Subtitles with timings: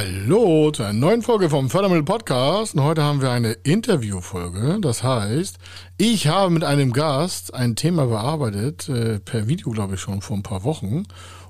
[0.00, 2.74] Hallo zu einer neuen Folge vom Fördermittel Podcast.
[2.74, 4.78] Und heute haben wir eine Interviewfolge.
[4.80, 5.58] Das heißt,
[5.98, 10.38] ich habe mit einem Gast ein Thema bearbeitet, äh, per Video glaube ich schon vor
[10.38, 11.02] ein paar Wochen.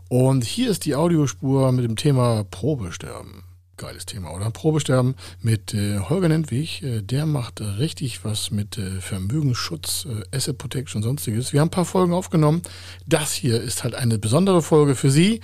[0.08, 3.44] Und hier ist die Audiospur mit dem Thema Probesterben.
[3.76, 4.50] Geiles Thema, oder?
[4.50, 6.82] Probesterben mit äh, Holger Nentwig.
[6.82, 11.52] Äh, der macht richtig was mit äh, Vermögensschutz, äh, Asset Protection und sonstiges.
[11.52, 12.62] Wir haben ein paar Folgen aufgenommen.
[13.06, 15.40] Das hier ist halt eine besondere Folge für Sie.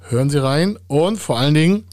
[0.00, 1.84] Hören Sie rein und vor allen Dingen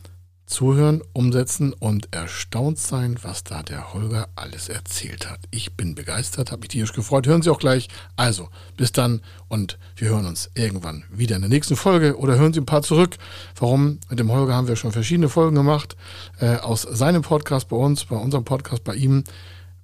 [0.49, 5.39] zuhören, umsetzen und erstaunt sein, was da der Holger alles erzählt hat.
[5.51, 7.27] Ich bin begeistert, habe mich tierisch gefreut.
[7.27, 7.87] Hören Sie auch gleich.
[8.15, 12.51] Also, bis dann und wir hören uns irgendwann wieder in der nächsten Folge oder hören
[12.51, 13.17] Sie ein paar zurück.
[13.55, 13.99] Warum?
[14.09, 15.95] Mit dem Holger haben wir schon verschiedene Folgen gemacht.
[16.39, 19.23] Äh, aus seinem Podcast bei uns, bei unserem Podcast bei ihm.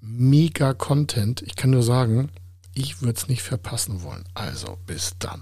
[0.02, 1.42] Mega Content.
[1.44, 2.30] Ich kann nur sagen,
[2.74, 4.26] ich würde es nicht verpassen wollen.
[4.34, 5.42] Also, bis dann.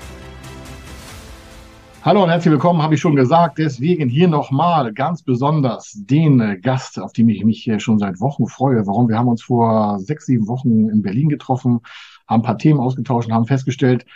[2.03, 3.59] Hallo und herzlich willkommen, habe ich schon gesagt.
[3.59, 8.19] Deswegen hier nochmal ganz besonders den äh, Gast, auf den ich mich hier schon seit
[8.19, 8.87] Wochen freue.
[8.87, 9.07] Warum?
[9.07, 11.81] Wir haben uns vor sechs, sieben Wochen in Berlin getroffen,
[12.27, 14.07] haben ein paar Themen ausgetauscht und haben festgestellt,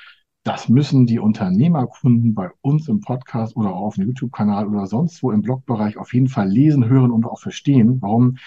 [0.42, 5.22] das müssen die Unternehmerkunden bei uns im Podcast oder auch auf dem YouTube-Kanal oder sonst
[5.22, 8.02] wo im Blogbereich auf jeden Fall lesen, hören und auch verstehen.
[8.02, 8.38] Warum?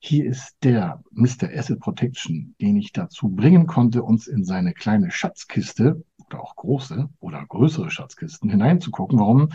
[0.00, 1.48] Hier ist der Mr.
[1.54, 7.08] Asset Protection, den ich dazu bringen konnte, uns in seine kleine Schatzkiste oder auch große
[7.20, 9.18] oder größere Schatzkisten hineinzugucken.
[9.18, 9.50] Warum?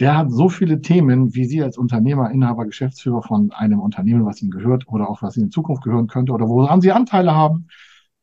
[0.00, 4.42] Der hat so viele Themen, wie Sie als Unternehmer, Inhaber, Geschäftsführer von einem Unternehmen, was
[4.42, 7.68] Ihnen gehört oder auch was Ihnen in Zukunft gehören könnte oder woran Sie Anteile haben,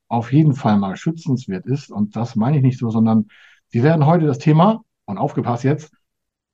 [0.08, 1.92] auf jeden Fall mal schützenswert ist.
[1.92, 3.28] Und das meine ich nicht so, sondern
[3.70, 5.94] Sie werden heute das Thema, und aufgepasst jetzt,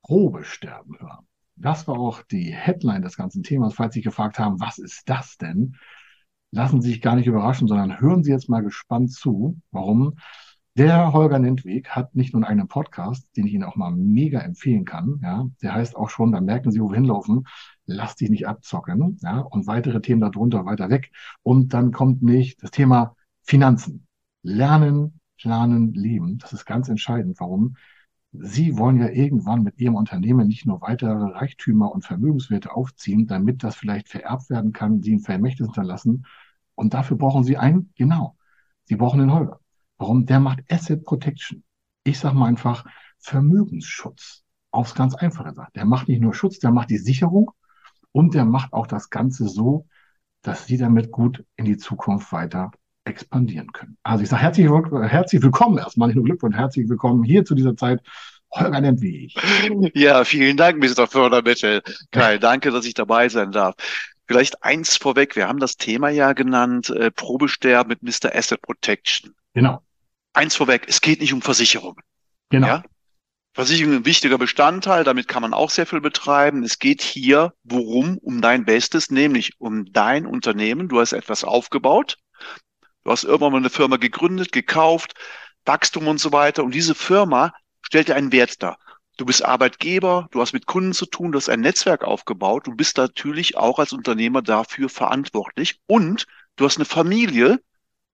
[0.03, 1.27] Probesterben hören.
[1.55, 3.73] Das war auch die Headline des ganzen Themas.
[3.73, 5.75] Falls Sie gefragt haben, was ist das denn?
[6.51, 9.59] Lassen Sie sich gar nicht überraschen, sondern hören Sie jetzt mal gespannt zu.
[9.71, 10.17] Warum?
[10.77, 14.85] Der Holger Nentweg hat nicht nur einen Podcast, den ich Ihnen auch mal mega empfehlen
[14.85, 15.19] kann.
[15.23, 17.47] Ja, der heißt auch schon, da merken Sie, wo wir hinlaufen.
[17.87, 19.17] Lass dich nicht abzocken.
[19.23, 21.11] Ja, und weitere Themen darunter weiter weg.
[21.41, 24.05] Und dann kommt nicht das Thema Finanzen.
[24.43, 26.37] Lernen, planen, leben.
[26.37, 27.39] Das ist ganz entscheidend.
[27.39, 27.75] Warum?
[28.31, 33.63] Sie wollen ja irgendwann mit Ihrem Unternehmen nicht nur weitere Reichtümer und Vermögenswerte aufziehen, damit
[33.63, 36.27] das vielleicht vererbt werden kann, Sie ein Vermächtnis hinterlassen.
[36.75, 38.37] Und dafür brauchen Sie einen, genau.
[38.83, 39.59] Sie brauchen den Holger.
[39.97, 40.25] Warum?
[40.25, 41.63] Der macht Asset Protection.
[42.03, 42.85] Ich sage mal einfach
[43.19, 44.43] Vermögensschutz.
[44.71, 45.71] Aufs ganz einfache Sache.
[45.75, 47.51] Der macht nicht nur Schutz, der macht die Sicherung
[48.11, 49.87] und der macht auch das Ganze so,
[50.41, 52.71] dass Sie damit gut in die Zukunft weiter
[53.05, 53.97] expandieren können.
[54.03, 57.75] Also ich sage herzlich, herzlich willkommen erstmal, nicht nur Glückwunsch, herzlich willkommen hier zu dieser
[57.75, 58.01] Zeit.
[58.51, 59.35] Holger Nentwig.
[59.93, 61.07] Ja, vielen Dank, Mr.
[61.07, 61.81] Fördermittel.
[62.11, 63.75] Kai, danke, dass ich dabei sein darf.
[64.25, 68.35] Vielleicht eins vorweg, wir haben das Thema ja genannt, äh, Probesterben mit Mr.
[68.35, 69.33] Asset Protection.
[69.53, 69.81] Genau
[70.37, 72.01] eins vorweg, es geht nicht um Versicherungen.
[72.49, 72.67] Genau.
[72.67, 72.83] Ja?
[73.53, 76.63] Versicherung ist ein wichtiger Bestandteil, damit kann man auch sehr viel betreiben.
[76.63, 78.19] Es geht hier, worum?
[78.19, 80.87] Um dein Bestes, nämlich um dein Unternehmen.
[80.87, 82.17] Du hast etwas aufgebaut.
[83.03, 85.13] Du hast irgendwann mal eine Firma gegründet, gekauft,
[85.65, 86.63] Wachstum und so weiter.
[86.63, 88.77] Und diese Firma stellt dir einen Wert dar.
[89.17, 92.75] Du bist Arbeitgeber, du hast mit Kunden zu tun, du hast ein Netzwerk aufgebaut, du
[92.75, 96.27] bist natürlich auch als Unternehmer dafür verantwortlich und
[96.57, 97.59] du hast eine Familie,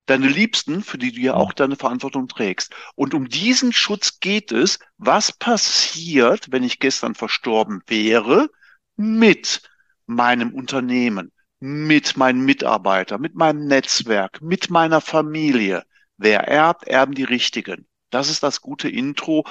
[0.05, 2.73] deine Liebsten, für die du ja auch deine Verantwortung trägst.
[2.95, 4.79] Und um diesen Schutz geht es.
[4.97, 8.49] Was passiert, wenn ich gestern verstorben wäre
[8.95, 9.61] mit
[10.05, 15.83] meinem Unternehmen, mit meinen Mitarbeitern, mit meinem Netzwerk, mit meiner Familie?
[16.17, 17.87] Wer erbt, erben die Richtigen.
[18.09, 19.45] Das ist das gute Intro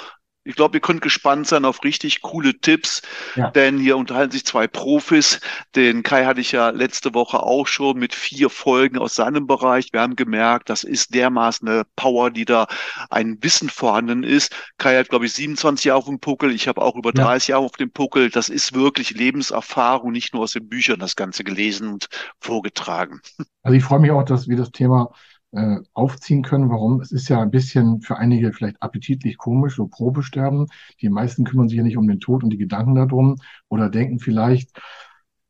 [0.45, 3.03] ich glaube, ihr könnt gespannt sein auf richtig coole Tipps,
[3.37, 3.51] ja.
[3.51, 5.41] denn hier unterhalten sich zwei Profis.
[5.77, 9.93] Den Kai hatte ich ja letzte Woche auch schon mit vier Folgen aus seinem Bereich.
[9.93, 12.67] Wir haben gemerkt, das ist dermaßen eine Power, die da
[13.09, 14.55] ein Wissen vorhanden ist.
[14.79, 16.51] Kai hat, glaube ich, 27 Jahre auf dem Puckel.
[16.51, 17.55] Ich habe auch über 30 ja.
[17.55, 18.31] Jahre auf dem Puckel.
[18.31, 22.09] Das ist wirklich Lebenserfahrung, nicht nur aus den Büchern das Ganze gelesen und
[22.41, 23.21] vorgetragen.
[23.63, 25.13] Also ich freue mich auch, dass wir das Thema
[25.53, 26.71] äh, aufziehen können.
[26.71, 27.01] Warum?
[27.01, 30.67] Es ist ja ein bisschen für einige vielleicht appetitlich komisch, so Probesterben.
[31.01, 33.37] Die meisten kümmern sich ja nicht um den Tod und die Gedanken darum
[33.69, 34.71] oder denken vielleicht,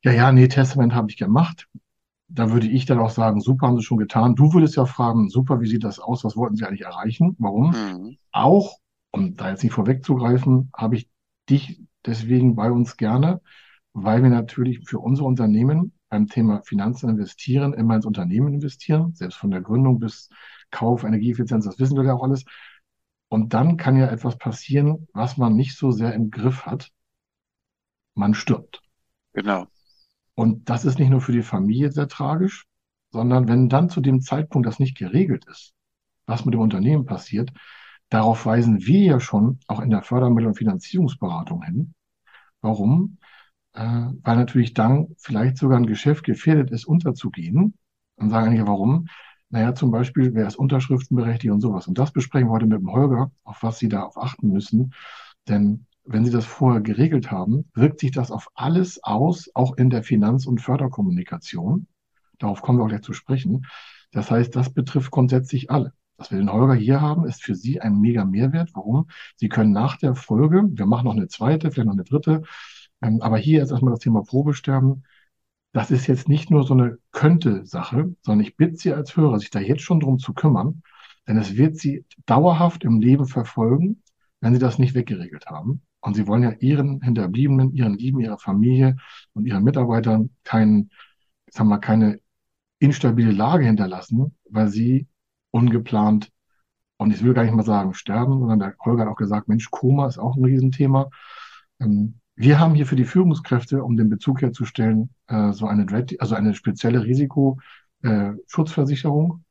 [0.03, 1.67] ja, ja, nee, Testament habe ich gemacht.
[2.27, 4.35] Da würde ich dann auch sagen, super, haben Sie schon getan.
[4.35, 6.23] Du würdest ja fragen, super, wie sieht das aus?
[6.23, 7.35] Was wollten Sie eigentlich erreichen?
[7.39, 7.71] Warum?
[7.71, 8.17] Mhm.
[8.31, 8.79] Auch,
[9.11, 11.09] um da jetzt nicht vorwegzugreifen, habe ich
[11.49, 13.41] dich deswegen bei uns gerne,
[13.93, 19.35] weil wir natürlich für unsere Unternehmen beim Thema Finanzen investieren, immer ins Unternehmen investieren, selbst
[19.35, 20.29] von der Gründung bis
[20.69, 22.45] Kauf, Energieeffizienz, das wissen wir ja auch alles.
[23.29, 26.91] Und dann kann ja etwas passieren, was man nicht so sehr im Griff hat.
[28.13, 28.83] Man stirbt.
[29.33, 29.65] Genau.
[30.35, 32.67] Und das ist nicht nur für die Familie sehr tragisch,
[33.09, 35.73] sondern wenn dann zu dem Zeitpunkt das nicht geregelt ist,
[36.27, 37.51] was mit dem Unternehmen passiert,
[38.09, 41.95] darauf weisen wir ja schon auch in der Fördermittel- und Finanzierungsberatung hin.
[42.61, 43.17] Warum?
[43.73, 47.75] Äh, weil natürlich dann vielleicht sogar ein Geschäft gefährdet ist, unterzugehen.
[48.17, 49.07] Dann sagen einige, warum?
[49.49, 51.87] Naja, zum Beispiel, wer ist unterschriftenberechtigt und sowas.
[51.87, 54.93] Und das besprechen wir heute mit dem Holger, auf was Sie da auf achten müssen.
[55.47, 59.89] Denn wenn Sie das vorher geregelt haben, wirkt sich das auf alles aus, auch in
[59.89, 61.87] der Finanz- und Förderkommunikation.
[62.39, 63.65] Darauf kommen wir auch gleich zu sprechen.
[64.11, 65.93] Das heißt, das betrifft grundsätzlich alle.
[66.17, 68.71] Dass wir den Holger hier haben, ist für Sie ein mega Mehrwert.
[68.73, 69.07] Warum?
[69.35, 72.43] Sie können nach der Folge, wir machen noch eine zweite, vielleicht noch eine dritte,
[73.03, 75.03] ähm, aber hier ist erstmal das Thema Probesterben.
[75.73, 79.49] Das ist jetzt nicht nur so eine Könnte-Sache, sondern ich bitte Sie als Hörer, sich
[79.49, 80.83] da jetzt schon drum zu kümmern,
[81.27, 84.01] denn es wird Sie dauerhaft im Leben verfolgen,
[84.39, 85.81] wenn Sie das nicht weggeregelt haben.
[86.01, 88.97] Und Sie wollen ja Ihren Hinterbliebenen, Ihren Lieben, Ihrer Familie
[89.33, 90.91] und Ihren Mitarbeitern keinen,
[91.49, 92.19] sagen wir, keine
[92.79, 95.07] instabile Lage hinterlassen, weil Sie
[95.51, 96.31] ungeplant,
[96.97, 99.69] und ich will gar nicht mal sagen sterben, sondern der Holger hat auch gesagt, Mensch,
[99.71, 101.09] Koma ist auch ein Riesenthema.
[101.79, 105.85] Ähm, wir haben hier für die Führungskräfte, um den Bezug herzustellen, äh, so eine,
[106.19, 109.43] also eine spezielle Risikoschutzversicherung,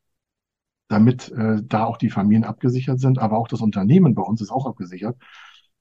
[0.88, 4.50] damit äh, da auch die Familien abgesichert sind, aber auch das Unternehmen bei uns ist
[4.50, 5.16] auch abgesichert.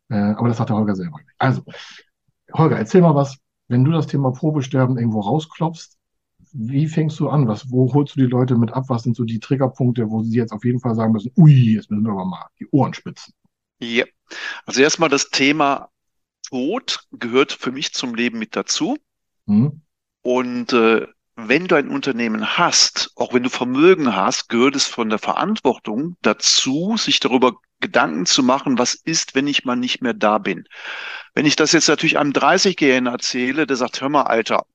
[0.09, 1.30] Äh, aber das hat der Holger selber nicht.
[1.38, 1.63] Also,
[2.53, 3.38] Holger, erzähl mal was,
[3.68, 5.98] wenn du das Thema Probesterben irgendwo rausklopfst,
[6.53, 7.48] wie fängst du an?
[7.48, 8.86] Was, wo holst du die Leute mit ab?
[8.88, 11.89] Was sind so die Triggerpunkte, wo sie jetzt auf jeden Fall sagen müssen, ui, jetzt
[11.89, 13.33] müssen wir aber mal die Ohren spitzen?
[13.80, 14.06] Ja,
[14.65, 15.89] also erstmal das Thema
[16.51, 18.98] Tod gehört für mich zum Leben mit dazu.
[19.45, 19.81] Mhm.
[20.21, 25.09] Und äh, wenn du ein Unternehmen hast, auch wenn du Vermögen hast, gehört es von
[25.09, 30.13] der Verantwortung dazu, sich darüber Gedanken zu machen, was ist, wenn ich mal nicht mehr
[30.13, 30.65] da bin.
[31.33, 34.65] Wenn ich das jetzt natürlich einem 30-Jährigen erzähle, der sagt, hör mal, Alter,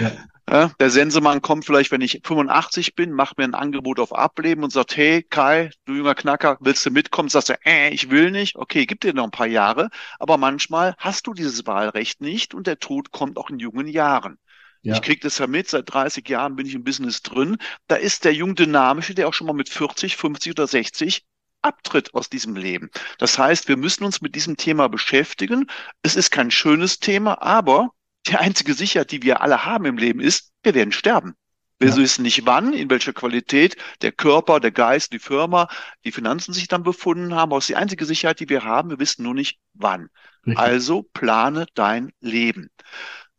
[0.00, 0.12] ja.
[0.78, 4.70] Der Sensemann kommt vielleicht, wenn ich 85 bin, macht mir ein Angebot auf Ableben und
[4.70, 7.28] sagt, hey Kai, du junger Knacker, willst du mitkommen?
[7.28, 8.54] Sagst du, äh, ich will nicht.
[8.54, 9.90] Okay, gib dir noch ein paar Jahre.
[10.18, 14.38] Aber manchmal hast du dieses Wahlrecht nicht und der Tod kommt auch in jungen Jahren.
[14.82, 14.94] Ja.
[14.94, 17.56] Ich krieg das ja mit, seit 30 Jahren bin ich im Business drin.
[17.88, 21.24] Da ist der jung Dynamische, der auch schon mal mit 40, 50 oder 60
[21.62, 22.90] abtritt aus diesem Leben.
[23.18, 25.66] Das heißt, wir müssen uns mit diesem Thema beschäftigen.
[26.02, 27.90] Es ist kein schönes Thema, aber
[28.26, 31.34] die einzige Sicherheit, die wir alle haben im Leben, ist, wir werden sterben.
[31.78, 31.96] Wir ja.
[31.96, 35.68] wissen nicht wann, in welcher Qualität der Körper, der Geist, die Firma,
[36.04, 37.50] die Finanzen sich dann befunden haben.
[37.50, 38.90] Aber es ist die einzige Sicherheit, die wir haben.
[38.90, 40.08] Wir wissen nur nicht wann.
[40.46, 40.58] Richtig.
[40.58, 42.70] Also plane dein Leben.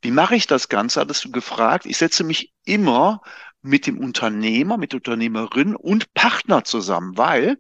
[0.02, 1.00] Wie mache ich das Ganze?
[1.00, 1.86] Hattest du gefragt.
[1.86, 3.22] Ich setze mich immer
[3.62, 7.58] mit dem Unternehmer, mit der Unternehmerin und Partner zusammen, weil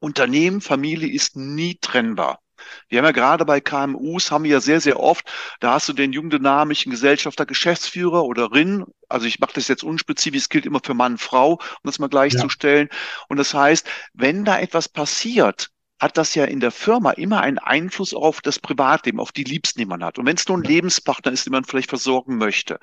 [0.00, 2.40] Unternehmen, Familie ist nie trennbar.
[2.88, 5.26] Wir haben ja gerade bei KMUs, haben wir ja sehr, sehr oft,
[5.60, 8.84] da hast du den jungen dynamischen Gesellschafter, Geschäftsführer oder Rin.
[9.08, 12.08] Also ich mache das jetzt unspezifisch, es gilt immer für Mann, Frau, um das mal
[12.08, 12.88] gleichzustellen.
[12.90, 12.98] Ja.
[13.28, 17.58] Und das heißt, wenn da etwas passiert, hat das ja in der Firma immer einen
[17.58, 20.18] Einfluss auf das Privatleben, auf die Liebsten, die man hat.
[20.18, 22.78] Und wenn es nur ein Lebenspartner ist, den man vielleicht versorgen möchte.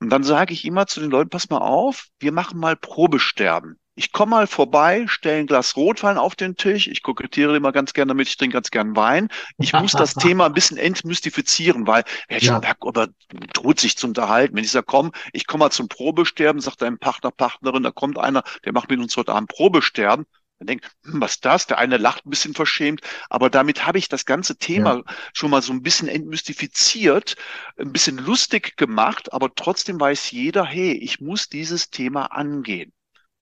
[0.00, 3.78] Und dann sage ich immer zu den Leuten, pass mal auf, wir machen mal Probesterben
[3.98, 6.86] ich komme mal vorbei, stelle ein Glas Rotwein auf den Tisch.
[6.86, 9.28] Ich kokettiere immer ganz gerne damit, ich trinke ganz gern Wein.
[9.58, 13.08] Ich muss das Thema ein bisschen entmystifizieren, weil er hat schon Bock, aber
[13.54, 14.54] droht sich zu unterhalten.
[14.54, 18.18] Wenn ich sage, komm, ich komme mal zum Probesterben, sagt dein Partner, Partnerin, da kommt
[18.18, 20.26] einer, der macht mit uns heute Abend Probesterben.
[20.60, 21.66] Dann denkt, hm, was ist das?
[21.66, 23.00] Der eine lacht ein bisschen verschämt,
[23.30, 25.02] aber damit habe ich das ganze Thema ja.
[25.32, 27.34] schon mal so ein bisschen entmystifiziert,
[27.76, 32.92] ein bisschen lustig gemacht, aber trotzdem weiß jeder, hey, ich muss dieses Thema angehen.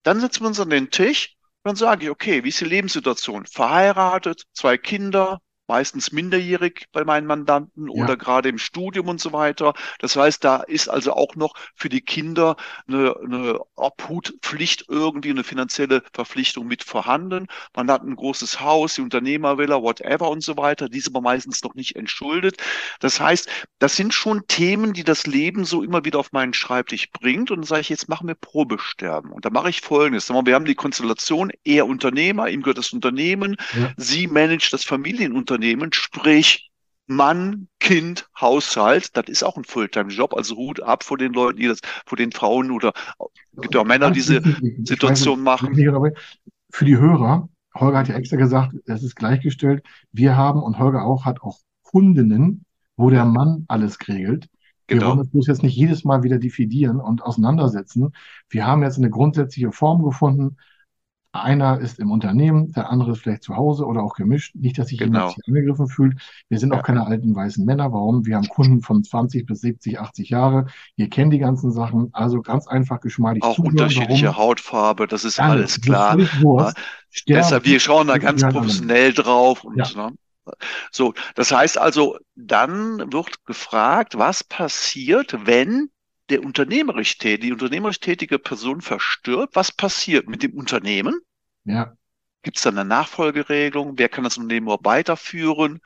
[0.07, 1.35] Dann setzen wir uns an den Tisch
[1.65, 3.45] und dann sage ich, okay, wie ist die Lebenssituation?
[3.45, 8.15] Verheiratet, zwei Kinder, meistens minderjährig bei meinen Mandanten oder ja.
[8.15, 9.75] gerade im Studium und so weiter.
[9.99, 12.57] Das heißt, da ist also auch noch für die Kinder
[12.87, 17.47] eine, eine Obhutpflicht irgendwie, eine finanzielle Verpflichtung mit vorhanden.
[17.75, 21.63] Man hat ein großes Haus, die Unternehmervilla, whatever und so weiter, die ist aber meistens
[21.63, 22.57] noch nicht entschuldet.
[23.01, 27.11] Das heißt, das sind schon Themen, die das Leben so immer wieder auf meinen Schreibtisch
[27.11, 27.51] bringt.
[27.51, 29.33] Und dann sage ich, jetzt machen wir Probesterben.
[29.33, 30.29] Und da mache ich Folgendes.
[30.29, 33.93] Wir haben die Konstellation, er Unternehmer, ihm gehört das Unternehmen, ja.
[33.97, 35.56] sie managt das Familienunternehmen,
[35.95, 36.71] sprich
[37.07, 41.69] Mann, Kind, Haushalt, das ist auch ein Fulltime-Job, also Hut ab vor den Leuten, die
[41.69, 42.93] das, vor den Frauen oder
[43.61, 44.43] gibt auch Männer, die diese
[44.85, 45.69] Situation machen.
[46.71, 49.85] Für die Hörer, Holger hat ja extra gesagt, es ist gleichgestellt.
[50.13, 52.65] Wir haben und Holger auch hat auch Kundinnen,
[52.97, 54.49] wo der Mann alles regelt.
[54.89, 55.11] Wir genau.
[55.11, 58.13] wollen das bloß jetzt nicht jedes Mal wieder dividieren und auseinandersetzen.
[58.49, 60.57] Wir haben jetzt eine grundsätzliche Form gefunden,
[61.43, 64.55] einer ist im Unternehmen, der andere ist vielleicht zu Hause oder auch gemischt.
[64.55, 65.19] Nicht, dass sich genau.
[65.19, 66.21] jemand sich angegriffen fühlt.
[66.49, 66.79] Wir sind ja.
[66.79, 67.93] auch keine alten weißen Männer.
[67.93, 68.27] Warum?
[68.27, 70.67] Wir haben Kunden von 20 bis 70, 80 Jahre.
[70.97, 72.11] Wir kennen die ganzen Sachen.
[72.13, 73.73] Also ganz einfach geschmeidig Auch zuhören.
[73.73, 74.39] unterschiedliche Warum?
[74.39, 76.19] Hautfarbe, das ist ja, alles klar.
[76.19, 76.73] Ja.
[77.29, 79.65] Deshalb, wir schauen da ganz professionell drauf.
[79.65, 80.13] Und, ne?
[80.91, 85.91] So, das heißt also, dann wird gefragt, was passiert, wenn
[86.29, 91.21] der unternehmerisch tätige, die unternehmerisch tätige Person verstirbt, was passiert mit dem Unternehmen?
[91.67, 91.95] Ja.
[92.43, 93.99] Gibt es dann eine Nachfolgeregelung?
[93.99, 95.81] Wer kann das Unternehmen überhaupt weiterführen?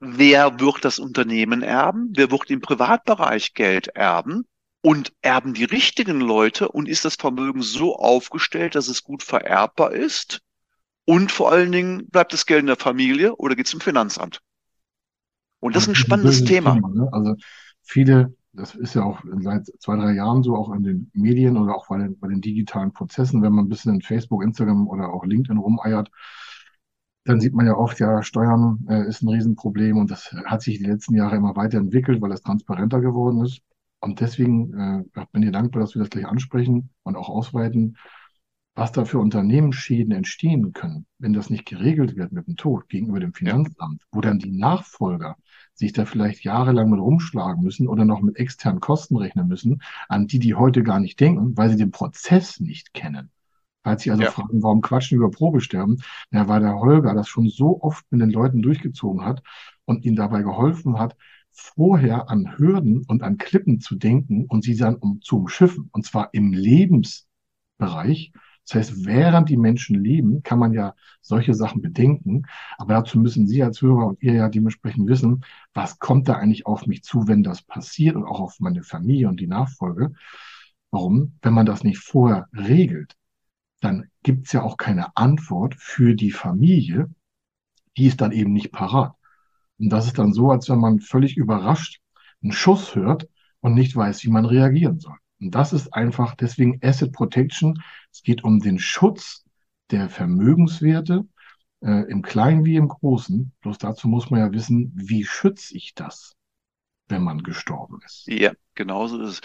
[0.00, 2.10] Wer wird das Unternehmen erben?
[2.14, 4.46] Wer wird im Privatbereich Geld erben?
[4.82, 6.68] Und erben die richtigen Leute?
[6.68, 10.40] Und ist das Vermögen so aufgestellt, dass es gut vererbbar ist?
[11.04, 14.40] Und vor allen Dingen, bleibt das Geld in der Familie oder geht es zum Finanzamt?
[15.58, 16.74] Und das ist ein spannendes Thema.
[16.74, 17.08] Thema ne?
[17.12, 17.36] Also
[17.82, 21.76] viele das ist ja auch seit zwei, drei Jahren so, auch in den Medien oder
[21.76, 25.12] auch bei den, bei den digitalen Prozessen, wenn man ein bisschen in Facebook, Instagram oder
[25.12, 26.10] auch LinkedIn rumeiert,
[27.24, 30.78] dann sieht man ja oft, ja, Steuern äh, ist ein Riesenproblem und das hat sich
[30.78, 33.60] die letzten Jahre immer weiterentwickelt, weil es transparenter geworden ist.
[34.00, 37.98] Und deswegen äh, bin ich dankbar, dass wir das gleich ansprechen und auch ausweiten,
[38.80, 43.20] was da für Unternehmensschäden entstehen können, wenn das nicht geregelt wird mit dem Tod gegenüber
[43.20, 45.36] dem Finanzamt, wo dann die Nachfolger
[45.74, 50.28] sich da vielleicht jahrelang mit rumschlagen müssen oder noch mit externen Kosten rechnen müssen, an
[50.28, 53.30] die die heute gar nicht denken, weil sie den Prozess nicht kennen.
[53.82, 54.30] Falls Sie also ja.
[54.30, 58.30] fragen, warum quatschen über Probesterben, ja, weil der Holger das schon so oft mit den
[58.30, 59.42] Leuten durchgezogen hat
[59.84, 61.18] und ihnen dabei geholfen hat,
[61.50, 65.90] vorher an Hürden und an Klippen zu denken und sie dann um, zu umschiffen.
[65.92, 68.32] Und zwar im Lebensbereich,
[68.70, 72.44] das heißt, während die Menschen leben, kann man ja solche Sachen bedenken.
[72.78, 76.66] Aber dazu müssen Sie als Hörer und ihr ja dementsprechend wissen, was kommt da eigentlich
[76.66, 80.12] auf mich zu, wenn das passiert und auch auf meine Familie und die Nachfolge.
[80.92, 81.36] Warum?
[81.42, 83.16] Wenn man das nicht vorher regelt,
[83.80, 87.10] dann gibt es ja auch keine Antwort für die Familie.
[87.96, 89.14] Die ist dann eben nicht parat.
[89.80, 92.00] Und das ist dann so, als wenn man völlig überrascht
[92.40, 93.28] einen Schuss hört
[93.60, 95.16] und nicht weiß, wie man reagieren soll.
[95.40, 97.82] Und das ist einfach deswegen Asset Protection.
[98.12, 99.44] Es geht um den Schutz
[99.90, 101.26] der Vermögenswerte
[101.82, 103.52] äh, im Kleinen wie im Großen.
[103.60, 106.32] Bloß dazu muss man ja wissen, wie schütze ich das,
[107.08, 108.26] wenn man gestorben ist.
[108.26, 109.40] Ja, genauso ist es.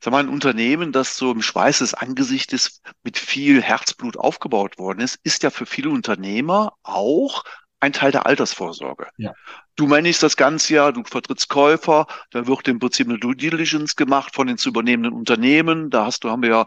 [0.00, 5.00] Sag mal, ein Unternehmen, das so im Schweiß des Angesichtes mit viel Herzblut aufgebaut worden
[5.00, 7.44] ist, ist ja für viele Unternehmer auch
[7.80, 9.08] ein Teil der Altersvorsorge.
[9.16, 9.32] Ja.
[9.76, 13.96] Du managst das ganze Jahr, du vertrittst Käufer, da wird im Prinzip eine Due Diligence
[13.96, 15.90] gemacht von den zu übernehmenden Unternehmen.
[15.90, 16.66] Da hast du, haben wir ja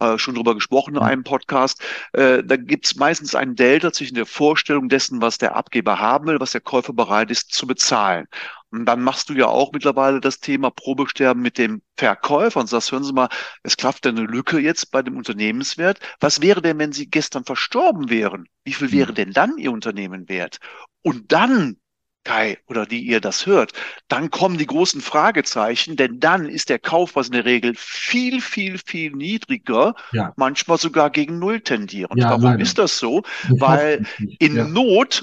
[0.00, 1.82] äh, schon drüber gesprochen in einem Podcast.
[2.12, 6.26] Äh, da gibt es meistens einen Delta zwischen der Vorstellung dessen, was der Abgeber haben
[6.26, 8.26] will, was der Käufer bereit ist zu bezahlen.
[8.70, 12.90] Und dann machst du ja auch mittlerweile das Thema Probesterben mit dem Verkäufer und sagst,
[12.90, 13.28] hören Sie mal,
[13.62, 16.00] es klafft eine Lücke jetzt bei dem Unternehmenswert.
[16.18, 18.48] Was wäre denn, wenn Sie gestern verstorben wären?
[18.64, 20.58] Wie viel wäre denn dann Ihr Unternehmen wert?
[21.02, 21.76] Und dann
[22.24, 23.72] Kai oder die ihr das hört,
[24.08, 28.78] dann kommen die großen Fragezeichen, denn dann ist der Kaufpreis in der Regel viel, viel,
[28.78, 30.32] viel niedriger, ja.
[30.36, 32.18] manchmal sogar gegen Null tendierend.
[32.18, 32.62] Ja, Warum leider.
[32.62, 33.22] ist das so?
[33.48, 34.06] Das Weil
[34.38, 34.64] in ja.
[34.66, 35.22] Not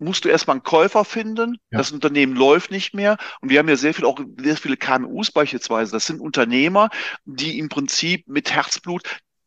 [0.00, 1.58] musst du erstmal einen Käufer finden.
[1.70, 3.18] Das Unternehmen läuft nicht mehr.
[3.40, 5.92] Und wir haben ja sehr viel, auch sehr viele KMUs beispielsweise.
[5.92, 6.88] Das sind Unternehmer,
[7.26, 9.02] die im Prinzip mit Herzblut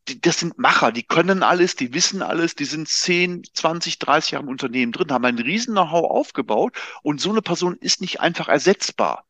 [0.08, 4.32] die, das sind Macher, die können alles, die wissen alles, die sind 10, 20, 30
[4.32, 8.20] Jahre im Unternehmen drin, haben ein riesen Know-how aufgebaut und so eine Person ist nicht
[8.20, 9.26] einfach ersetzbar.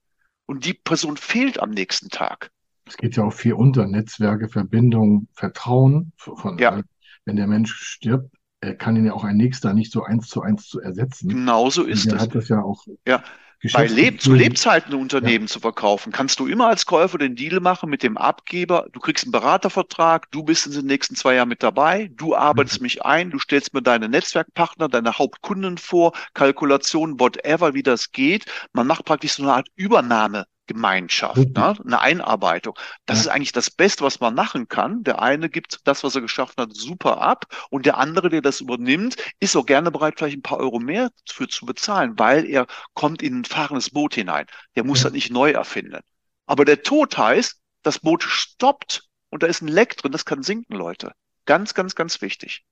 [0.45, 2.51] Und die Person fehlt am nächsten Tag.
[2.85, 6.11] Es geht ja auch viel unter Netzwerke, Verbindung, Vertrauen.
[6.17, 6.81] Von, ja.
[7.25, 8.35] Wenn der Mensch stirbt,
[8.77, 11.29] kann ihn ja auch ein Nächster nicht so eins zu eins zu ersetzen.
[11.29, 12.22] Genauso ist Der es.
[12.22, 13.24] hat das ja auch Ja,
[13.72, 17.60] bei Leb zu Lebzeiten ein Unternehmen zu verkaufen, kannst du immer als Käufer den Deal
[17.62, 18.88] machen mit dem Abgeber.
[18.91, 22.82] Du kriegst einen Beratervertrag, du bist in den nächsten zwei Jahren mit dabei, du arbeitest
[22.82, 28.46] mich ein, du stellst mir deine Netzwerkpartner, deine Hauptkunden vor, Kalkulation, whatever, wie das geht.
[28.74, 30.46] Man macht praktisch so eine Art Übernahme.
[30.67, 31.75] Gemeinschaft, ne?
[31.86, 32.77] eine Einarbeitung.
[33.05, 33.22] Das Ja.
[33.24, 35.03] ist eigentlich das Beste, was man machen kann.
[35.03, 38.62] Der eine gibt das, was er geschaffen hat, super ab und der andere, der das
[38.62, 42.67] übernimmt, ist auch gerne bereit, vielleicht ein paar Euro mehr für zu bezahlen, weil er
[42.93, 44.46] kommt in ein fahrendes Boot hinein.
[44.75, 45.05] Der muss Ja.
[45.05, 46.00] das nicht neu erfinden.
[46.46, 50.43] Aber der Tod heißt, das Boot stoppt und da ist ein Leck drin, das kann
[50.43, 51.12] sinken, Leute.
[51.46, 52.63] Ganz, ganz, ganz wichtig.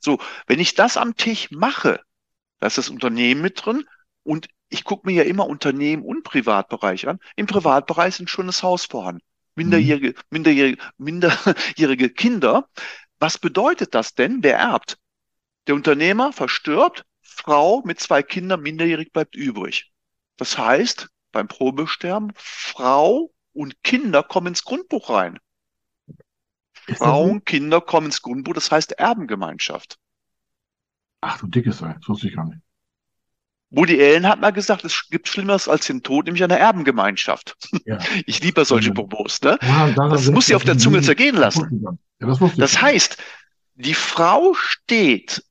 [0.00, 2.00] So, wenn ich das am Tisch mache,
[2.60, 3.84] da ist das Unternehmen mit drin
[4.24, 7.20] und ich gucke mir ja immer Unternehmen und Privatbereich an.
[7.36, 9.22] Im Privatbereich sind schon das Haus vorhanden.
[9.54, 12.68] Minderjährige, minderjährige, minderjährige Kinder.
[13.18, 14.42] Was bedeutet das denn?
[14.42, 14.98] Wer erbt?
[15.66, 19.92] Der Unternehmer verstirbt, Frau mit zwei Kindern minderjährig bleibt übrig.
[20.36, 25.38] Das heißt, beim Probesterben, Frau und Kinder kommen ins Grundbuch rein.
[26.94, 29.98] Frauen, Kinder kommen ins Grundbuch, das heißt Erbengemeinschaft.
[31.20, 32.60] Ach du dickes Ei, das wusste ich gar nicht.
[33.70, 37.56] Woody Allen hat mal gesagt, es gibt Schlimmeres als den Tod, nämlich eine Erbengemeinschaft.
[37.84, 37.98] Ja.
[38.26, 38.92] Ich liebe solche.
[38.92, 39.58] Propos, ne?
[39.62, 41.82] Ja, Das muss sie auf der Zunge zergehen lassen.
[42.20, 43.18] Ja, das Das heißt,
[43.74, 45.42] die Frau steht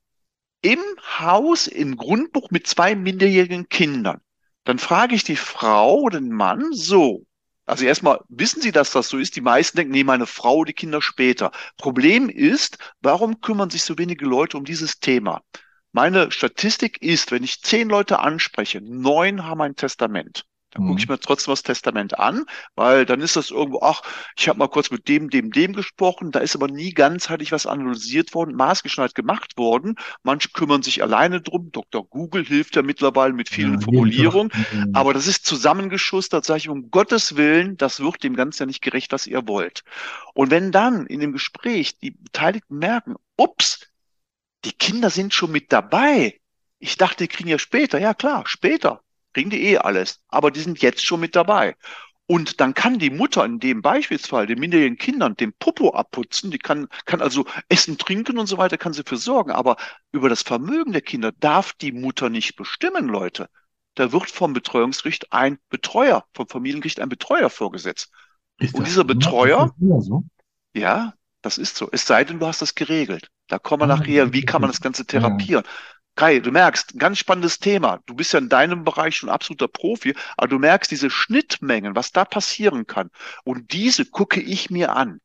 [0.61, 0.79] im
[1.19, 4.21] Haus im Grundbuch mit zwei minderjährigen Kindern.
[4.63, 7.25] Dann frage ich die Frau oder den Mann so.
[7.67, 9.35] Also erstmal, wissen Sie, dass das so ist?
[9.35, 11.51] Die meisten denken, nee, meine Frau, die Kinder später.
[11.77, 15.41] Problem ist, warum kümmern sich so wenige Leute um dieses Thema?
[15.95, 20.45] Meine Statistik ist, wenn ich zehn Leute anspreche, neun haben ein Testament.
[20.71, 20.87] Dann Mhm.
[20.87, 22.43] gucke ich mir trotzdem das Testament an,
[22.75, 24.01] weil dann ist das irgendwo, ach,
[24.37, 27.65] ich habe mal kurz mit dem, dem, dem gesprochen, da ist aber nie ganzheitlich was
[27.65, 29.95] analysiert worden, maßgeschneidert gemacht worden.
[30.21, 31.71] Manche kümmern sich alleine drum.
[31.71, 32.05] Dr.
[32.05, 34.51] Google hilft ja mittlerweile mit Ja, vielen jeden Formulierungen.
[34.53, 34.91] Mhm.
[34.91, 38.81] Aber das ist zusammengeschustert, sage ich um Gottes Willen, das wird dem Ganzen ja nicht
[38.83, 39.83] gerecht, was ihr wollt.
[40.33, 43.87] Und wenn dann in dem Gespräch die Beteiligten merken, ups,
[44.65, 46.39] die Kinder sind schon mit dabei.
[46.79, 47.99] Ich dachte, die kriegen ja später.
[47.99, 49.01] Ja klar, später
[49.33, 50.21] kriegen die eh alles.
[50.27, 51.75] Aber die sind jetzt schon mit dabei.
[52.27, 56.49] Und dann kann die Mutter in dem Beispielsfall den minderjährigen Kindern den Popo abputzen.
[56.49, 59.51] Die kann, kann also essen, trinken und so weiter, kann sie für sorgen.
[59.51, 59.77] Aber
[60.11, 63.47] über das Vermögen der Kinder darf die Mutter nicht bestimmen, Leute.
[63.93, 68.11] Da wird vom Betreuungsgericht ein Betreuer, vom Familiengericht ein Betreuer vorgesetzt.
[68.59, 70.23] Und dieser Betreuer- so?
[70.73, 71.13] Ja,
[71.45, 71.89] das ist so.
[71.91, 73.29] Es sei denn, du hast das geregelt.
[73.47, 75.47] Da kommen wir Ah, nachher, wie kann man das Ganze Ja, ja.
[75.47, 75.63] therapieren?
[76.15, 78.01] Kai, du merkst, ganz spannendes Thema.
[78.05, 82.11] Du bist ja in deinem Bereich schon absoluter Profi, aber du merkst diese Schnittmengen, was
[82.13, 83.11] da passieren kann.
[83.43, 85.19] Und diese gucke ich mir an.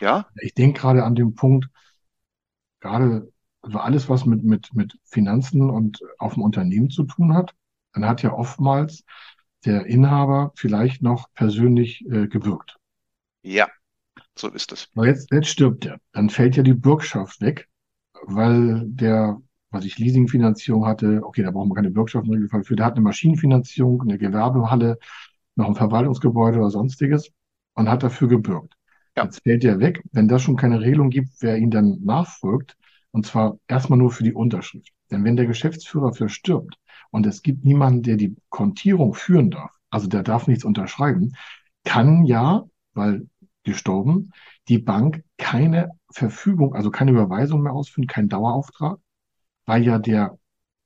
[0.00, 1.68] Ja, Ich denke gerade an den Punkt,
[2.80, 3.32] gerade
[3.62, 7.54] also alles, was mit, mit, mit Finanzen und auf dem Unternehmen zu tun hat,
[7.94, 9.04] dann hat ja oftmals
[9.64, 12.78] der Inhaber vielleicht noch persönlich äh, gewirkt.
[13.42, 13.68] ja,
[14.36, 14.88] so ist es.
[14.94, 15.98] Aber jetzt, jetzt stirbt er.
[16.12, 17.68] Dann fällt ja die Bürgschaft weg,
[18.26, 22.76] weil der, was ich Leasingfinanzierung hatte, okay, da brauchen wir keine Bürgschaft im Regelfall für,
[22.76, 24.98] der hat eine Maschinenfinanzierung, eine Gewerbehalle,
[25.56, 27.30] noch ein Verwaltungsgebäude oder sonstiges
[27.74, 28.74] und hat dafür gebürgt.
[29.16, 29.24] Ja.
[29.24, 32.76] Jetzt fällt er weg, wenn das schon keine Regelung gibt, wer ihn dann nachfolgt,
[33.12, 34.92] und zwar erstmal nur für die Unterschrift.
[35.10, 36.76] Denn wenn der Geschäftsführer verstirbt
[37.10, 41.36] und es gibt niemanden, der die Kontierung führen darf, also der darf nichts unterschreiben,
[41.84, 43.28] kann ja, weil
[43.64, 44.30] gestorben,
[44.68, 48.98] die Bank keine Verfügung, also keine Überweisung mehr ausführen, keinen Dauerauftrag,
[49.66, 50.38] weil ja der,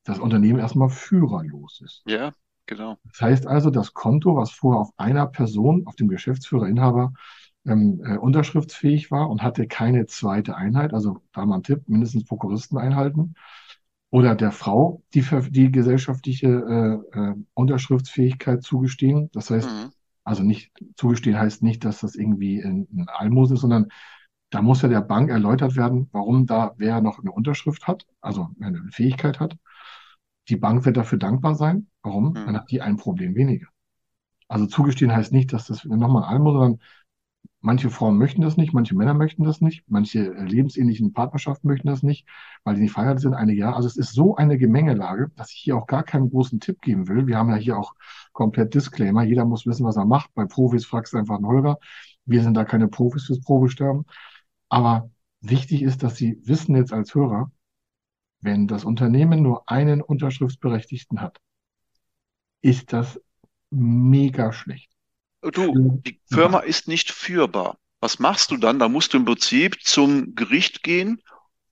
[0.05, 2.03] das Unternehmen erstmal führerlos ist.
[2.07, 2.33] Ja,
[2.67, 2.99] genau.
[3.05, 7.13] Das heißt also, das Konto, was vorher auf einer Person, auf dem Geschäftsführer, Inhaber,
[7.67, 12.25] ähm, äh, unterschriftsfähig war und hatte keine zweite Einheit, also da mal ein Tipp, mindestens
[12.25, 13.35] Prokuristen einhalten,
[14.11, 16.47] oder der Frau die, die gesellschaftliche
[17.15, 19.31] äh, äh, Unterschriftsfähigkeit zugestehen.
[19.33, 19.91] Das heißt, Mhm.
[20.29, 23.89] Also nicht zugestehen heißt nicht, dass das irgendwie ein, Almosen ist, sondern
[24.51, 28.49] da muss ja der Bank erläutert werden, warum da wer noch eine Unterschrift hat, also
[28.61, 29.57] eine Fähigkeit hat.
[30.51, 31.89] Die Bank wird dafür dankbar sein.
[32.03, 32.31] Warum?
[32.31, 32.35] Mhm.
[32.35, 33.69] Dann hat die ein Problem weniger.
[34.49, 36.81] Also zugestehen heißt nicht, dass das nochmal ein Almosen, sondern
[37.61, 41.89] manche Frauen möchten das nicht, manche Männer möchten das nicht, manche äh, lebensähnlichen Partnerschaften möchten
[41.89, 42.27] das nicht,
[42.65, 43.75] weil die nicht verheiratet sind, einige ja.
[43.75, 47.09] Also es ist so eine Gemengelage, dass ich hier auch gar keinen großen Tipp geben
[47.09, 47.27] will.
[47.27, 47.95] Wir haben ja hier auch
[48.33, 49.25] komplett Disclaimer.
[49.25, 50.33] Jeder muss wissen, was er macht.
[50.35, 51.79] Bei Profis fragst du einfach einen Holger.
[52.25, 54.05] Wir sind da keine Profis fürs Probesterben.
[54.69, 57.51] Aber wichtig ist, dass Sie wissen jetzt als Hörer,
[58.41, 61.41] wenn das Unternehmen nur einen Unterschriftsberechtigten hat,
[62.61, 63.21] ist das
[63.71, 64.98] mega schlecht.
[65.43, 67.79] Du, die Firma ist nicht führbar.
[68.01, 68.79] Was machst du dann?
[68.79, 71.21] Da musst du im Prinzip zum Gericht gehen,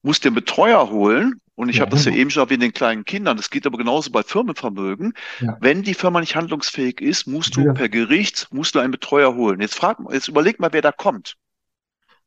[0.03, 1.41] musst den Betreuer holen.
[1.55, 2.21] Und ich Ja, habe das ja genau.
[2.21, 3.37] eben schon erwähnt, den kleinen Kindern.
[3.39, 5.15] Das geht aber genauso bei Firmenvermögen.
[5.41, 5.57] Ja.
[5.61, 9.35] Wenn die Firma nicht handlungsfähig ist, musst du das- per Gericht, musst du einen Betreuer
[9.35, 9.61] holen.
[9.61, 11.35] Jetzt frag, jetzt überleg mal, wer da kommt.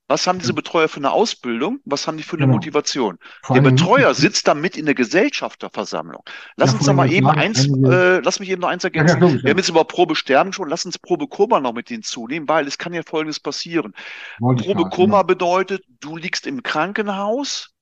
[0.10, 1.80] Was haben diese Betreuer für eine Ausbildung?
[1.86, 2.56] Was haben die für eine Genau.
[2.56, 3.18] Motivation?
[3.54, 6.24] Der Betreuer sitzt da mit in der Gesellschafterversammlung.
[6.58, 9.18] Lass Ja, uns doch mal eben eins, äh, lass mich eben noch eins Ja, ja,
[9.18, 9.20] ergänzen.
[9.20, 9.52] logisch, Wir ja.
[9.52, 12.78] haben jetzt über Probe sterben schon, lass uns Probe Koma noch mit hinzunehmen, weil es
[12.78, 13.94] kann ja Folgendes passieren.
[14.40, 15.24] Wollte Probe Koma ja.
[15.24, 17.76] bedeutet, du liegst im Krankenhaus,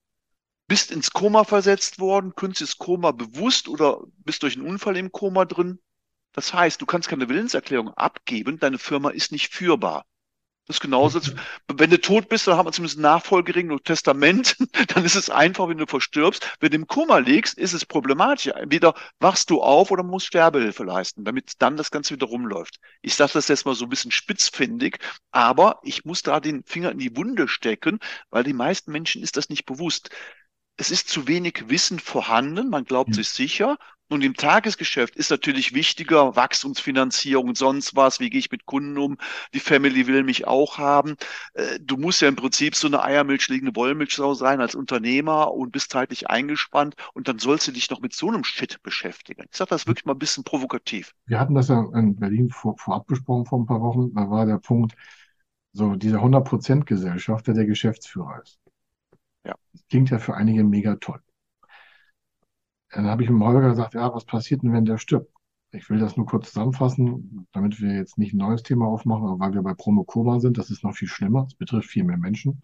[0.68, 5.46] bist ins Koma versetzt worden, künstliches Koma bewusst oder bist durch einen Unfall im Koma
[5.46, 5.80] drin.
[6.34, 10.06] Das heißt, du kannst keine Willenserklärung abgeben, deine Firma ist nicht führbar.
[10.68, 11.22] Das ist genauso,
[11.70, 14.58] wenn du tot bist, dann haben wir zumindest Nachfolgering und Testament,
[14.94, 16.58] dann ist es einfach, wenn du verstirbst.
[16.60, 18.48] Wenn du im Koma liegst, ist es problematisch.
[18.48, 22.80] Entweder wachst du auf oder musst Sterbehilfe leisten, damit dann das Ganze wieder rumläuft.
[23.02, 25.00] Ich sage das jetzt mal so ein bisschen spitzfindig,
[25.32, 28.00] aber ich muss da den Finger in die Wunde stecken,
[28.30, 30.10] weil die meisten Menschen ist das nicht bewusst.
[30.76, 33.16] Es ist zu wenig Wissen vorhanden, man glaubt Ja.
[33.16, 33.78] sich sicher.
[34.10, 38.20] Und im Tagesgeschäft ist natürlich wichtiger Wachstumsfinanzierung und sonst was.
[38.20, 39.18] Wie gehe ich mit Kunden um?
[39.54, 41.16] Die Family will mich auch haben.
[41.54, 45.72] Äh, Du musst ja im Prinzip so eine Eiermilch liegende Wollmilchsau sein als Unternehmer und
[45.72, 49.46] bist zeitlich eingespannt und dann sollst du dich noch mit so einem Shit beschäftigen.
[49.52, 51.14] Ich sage das wirklich mal ein bisschen provokativ.
[51.26, 54.14] Wir hatten das ja in Berlin vor, vorab besprochen vor ein paar Wochen.
[54.14, 54.96] Da war der Punkt,
[55.74, 58.60] so dieser 100% Gesellschafter, der Geschäftsführer ist.
[59.44, 59.56] Ja.
[59.74, 61.22] Das klingt ja für einige mega toll.
[62.92, 65.32] Dann habe ich mit Holger gesagt, ja, was passiert denn, wenn der stirbt?
[65.72, 69.40] Ich will das nur kurz zusammenfassen, damit wir jetzt nicht ein neues Thema aufmachen, aber
[69.40, 71.46] weil wir bei Promo Coma sind, das ist noch viel schlimmer.
[71.48, 72.62] Es betrifft viel mehr Menschen,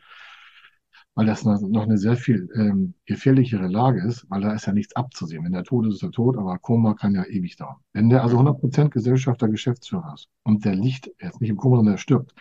[1.16, 4.74] weil das noch noch eine sehr viel ähm, gefährlichere Lage ist, weil da ist ja
[4.74, 5.44] nichts abzusehen.
[5.44, 7.76] Wenn der tot ist, ist er tot, aber Koma kann ja ewig dauern.
[7.92, 11.96] Wenn der also 100% Gesellschafter, Geschäftsführer ist und der liegt jetzt nicht im Koma, sondern
[11.96, 12.34] er stirbt,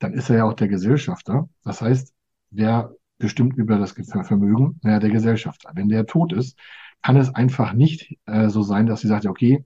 [0.00, 1.48] dann ist er ja auch der Gesellschafter.
[1.62, 2.12] Das heißt,
[2.50, 4.78] wer bestimmt über das Ge- Vermögen?
[4.82, 5.70] Naja, der Gesellschafter.
[5.74, 6.58] Wenn der tot ist,
[7.02, 9.64] kann es einfach nicht äh, so sein, dass sie sagt, okay,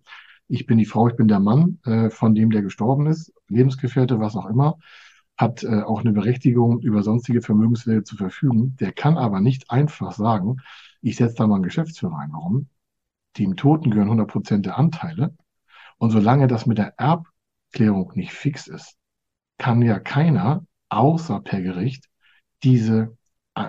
[0.48, 4.20] ich bin die Frau, ich bin der Mann, äh, von dem der gestorben ist, Lebensgefährte,
[4.20, 4.78] was auch immer,
[5.36, 8.76] hat äh, auch eine Berechtigung, über sonstige Vermögenswerte zu verfügen.
[8.80, 10.58] Der kann aber nicht einfach sagen,
[11.02, 12.32] ich setze da mal einen Geschäftsführer ein.
[12.32, 12.68] Warum?
[13.38, 15.34] Dem Toten gehören 100 Prozent der Anteile.
[15.98, 18.96] Und solange das mit der Erbklärung nicht fix ist,
[19.58, 22.06] kann ja keiner, außer per Gericht,
[22.64, 23.25] diese äh,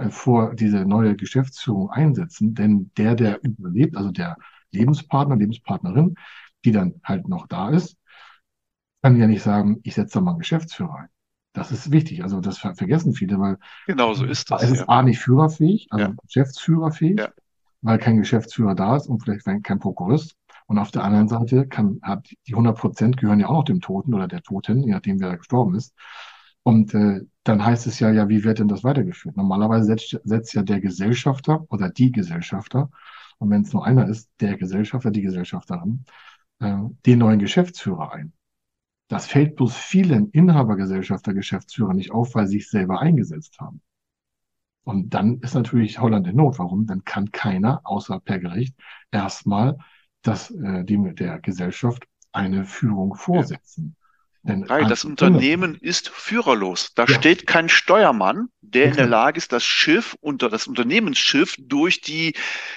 [0.09, 4.37] vor diese neue Geschäftsführung einsetzen, denn der, der überlebt, also der
[4.71, 6.15] Lebenspartner, Lebenspartnerin,
[6.65, 7.97] die dann halt noch da ist,
[9.01, 11.07] kann ja nicht sagen, ich setze da mal einen Geschäftsführer ein.
[11.53, 12.23] Das ist wichtig.
[12.23, 14.63] Also das ver vergessen viele, weil Genau so ist das.
[14.63, 14.89] es ist Ja.
[14.89, 16.15] A nicht führerfähig, also Ja.
[16.25, 17.29] Geschäftsführerfähig, Ja.
[17.81, 20.35] weil kein Geschäftsführer da ist und vielleicht kein Prokurist.
[20.67, 23.79] Und auf der anderen Seite kann, hat die 100 Prozent gehören ja auch noch dem
[23.81, 25.93] Toten oder der Toten, je nachdem wer gestorben ist.
[26.67, 29.37] Und äh, dann heißt es ja, ja, wie wird denn das weitergeführt?
[29.37, 32.91] Normalerweise setzt, setzt ja der Gesellschafter oder die Gesellschafter,
[33.37, 36.03] und wenn es nur einer ist, der Gesellschafter, die Gesellschafterin,
[36.59, 36.75] äh,
[37.05, 38.33] den neuen Geschäftsführer ein.
[39.07, 43.81] Das fällt bloß vielen Inhabergesellschafter, Geschäftsführer nicht auf, weil sie sich selber eingesetzt haben.
[44.83, 46.59] Und dann ist natürlich Holland in Not.
[46.59, 46.85] Warum?
[46.85, 48.75] Dann kann keiner, außer per Gericht,
[49.09, 49.77] erstmal
[50.21, 53.85] das, äh, dem, der Gesellschaft eine Führung vorsetzen.
[53.85, 54.06] Denn
[54.47, 56.93] Weil das Unternehmen ist führerlos.
[56.95, 57.15] Da Ja.
[57.15, 59.05] steht kein Steuermann, der in der.
[59.07, 62.33] Lage ist, das Schiff unter das Unternehmensschiff durch die,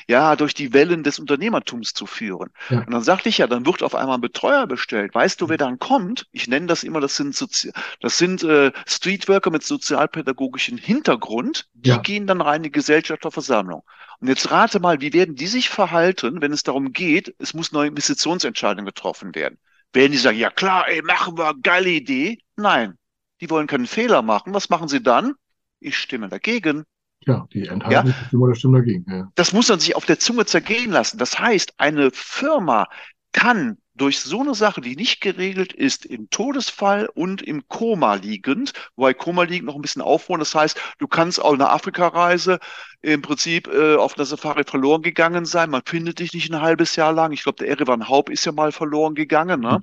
[0.08, 2.50] ja, durch die Wellen des Unternehmertums zu führen.
[2.70, 2.78] Ja.
[2.80, 5.14] Und dann sagte ich ja, dann wird auf einmal ein Betreuer bestellt.
[5.14, 6.26] Weißt du, wer dann kommt?
[6.32, 11.68] Ich nenne das immer, das sind Sozi das sind äh, Streetworker mit sozialpädagogischem Hintergrund.
[11.74, 11.98] Die Ja.
[11.98, 13.82] gehen dann rein in die Gesellschafterversammlung.
[14.20, 17.72] Und jetzt rate mal, wie werden die sich verhalten, wenn es darum geht, es muss
[17.72, 19.58] neue Investitionsentscheidung getroffen werden?
[19.92, 22.38] Werden die sagen, ja klar, ey, machen wir, geile Idee?
[22.56, 22.94] Nein,
[23.40, 24.54] die wollen keinen Fehler machen.
[24.54, 25.34] Was machen sie dann?
[25.80, 26.84] Ich stimme dagegen.
[27.26, 29.04] Ja, die enthalten sich Stimme oder Stimme dagegen.
[29.10, 29.30] Ja.
[29.34, 31.18] Das muss man sich auf der Zunge zergehen lassen.
[31.18, 32.86] Das heißt, eine Firma
[33.32, 38.72] kann durch so eine Sache, die nicht geregelt ist, im Todesfall und im Koma liegend,
[38.96, 40.38] wobei Koma liegend noch ein bisschen aufholen.
[40.38, 42.60] Das heißt, du kannst auch eine Afrikareise
[43.02, 45.68] im Prinzip äh, auf einer Safari verloren gegangen sein.
[45.68, 47.32] Man findet dich nicht ein halbes Jahr lang.
[47.32, 49.60] Ich glaube, der Erivan Haupt ist ja mal verloren gegangen.
[49.60, 49.80] Ne?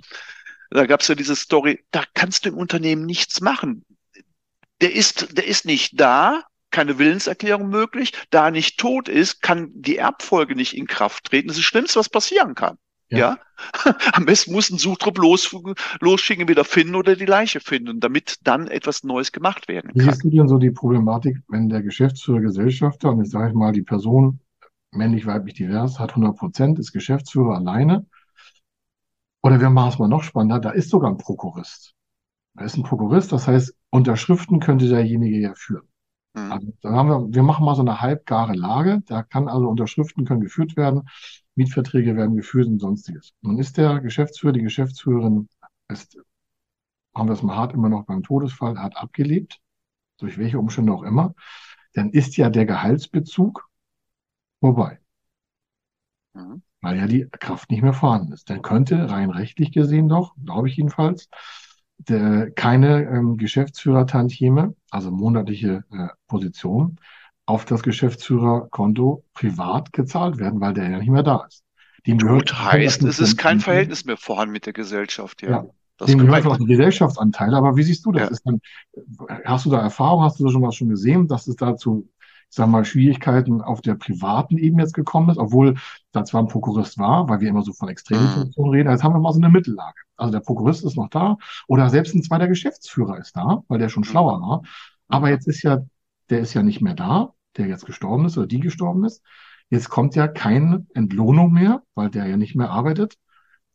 [0.71, 3.85] Da gab es ja diese Story, da kannst du im Unternehmen nichts machen.
[4.81, 8.13] Der ist, der ist nicht da, keine Willenserklärung möglich.
[8.31, 11.49] Da er nicht tot ist, kann die Erbfolge nicht in Kraft treten.
[11.49, 12.79] Das ist das Schlimmste, was passieren kann.
[13.09, 13.17] Ja.
[13.17, 13.37] Ja.
[14.13, 15.55] Am besten muss ein Suchtrupp los,
[16.01, 20.13] losschicken, wieder finden oder die Leiche finden, damit dann etwas Neues gemacht werden Wie kann.
[20.13, 23.71] siehst du denn so die Problematik, wenn der Geschäftsführer, Gesellschafter, und jetzt sage ich mal,
[23.71, 24.39] die Person,
[24.91, 28.05] männlich, weiblich, divers, hat 100 Prozent, ist Geschäftsführer alleine?
[29.43, 31.93] Oder wir machen es mal noch spannender, da ist sogar ein Prokurist.
[32.55, 35.87] Da ist ein Prokurist, das heißt, Unterschriften könnte derjenige ja führen.
[36.33, 36.51] Mhm.
[36.51, 39.01] Also, da haben wir, wir machen mal so eine halbgare Lage.
[39.07, 41.07] Da kann also Unterschriften können geführt werden,
[41.57, 43.33] Mietverträge werden geführt und sonstiges.
[43.41, 45.49] Nun ist der Geschäftsführer, die Geschäftsführerin,
[45.89, 46.17] ist,
[47.15, 49.59] haben wir es mal hart immer noch beim Todesfall, hat abgelebt,
[50.19, 51.33] durch welche Umstände auch immer.
[51.93, 53.67] Dann ist ja der Gehaltsbezug
[54.59, 54.99] vorbei.
[56.33, 56.61] Mhm.
[56.81, 58.49] Weil ja die Kraft nicht mehr vorhanden ist.
[58.49, 61.27] Dann könnte rein rechtlich gesehen doch, glaube ich jedenfalls,
[61.97, 66.99] der, keine ähm, Geschäftsführertantieme, also monatliche äh, Position,
[67.47, 71.63] auf das Geschäftsführerkonto privat gezahlt werden, weil der ja nicht mehr da ist.
[72.05, 75.49] Dem gehört Gut, heißt, es ist kein Verhältnis mehr vorhanden mit der Gesellschaft, ja.
[75.49, 75.65] ja.
[75.97, 78.29] Das dem gehört auch die Gesellschaftsanteile, aber wie siehst du das?
[78.29, 78.37] Ja.
[78.45, 78.61] Dann,
[79.45, 82.07] hast du da Erfahrung, hast du da schon was schon gesehen, dass es dazu
[82.49, 85.75] ich sag mal, Schwierigkeiten auf der privaten Ebene jetzt gekommen ist, obwohl
[86.13, 88.29] da zwar ein Prokurist war, weil wir immer so von extremen mhm.
[88.29, 90.01] Funktionen reden, jetzt haben wir mal so eine Mittellage.
[90.15, 93.89] Also der Prokurist ist noch da oder selbst ein zweiter Geschäftsführer ist da, weil der
[93.89, 94.05] schon mhm.
[94.05, 94.61] schlauer war.
[95.09, 95.79] Aber jetzt ist ja,
[96.29, 99.23] der ist ja nicht mehr da, der jetzt gestorben ist oder die gestorben ist.
[99.69, 103.17] Jetzt kommt ja keine Entlohnung mehr, weil der ja nicht mehr arbeitet,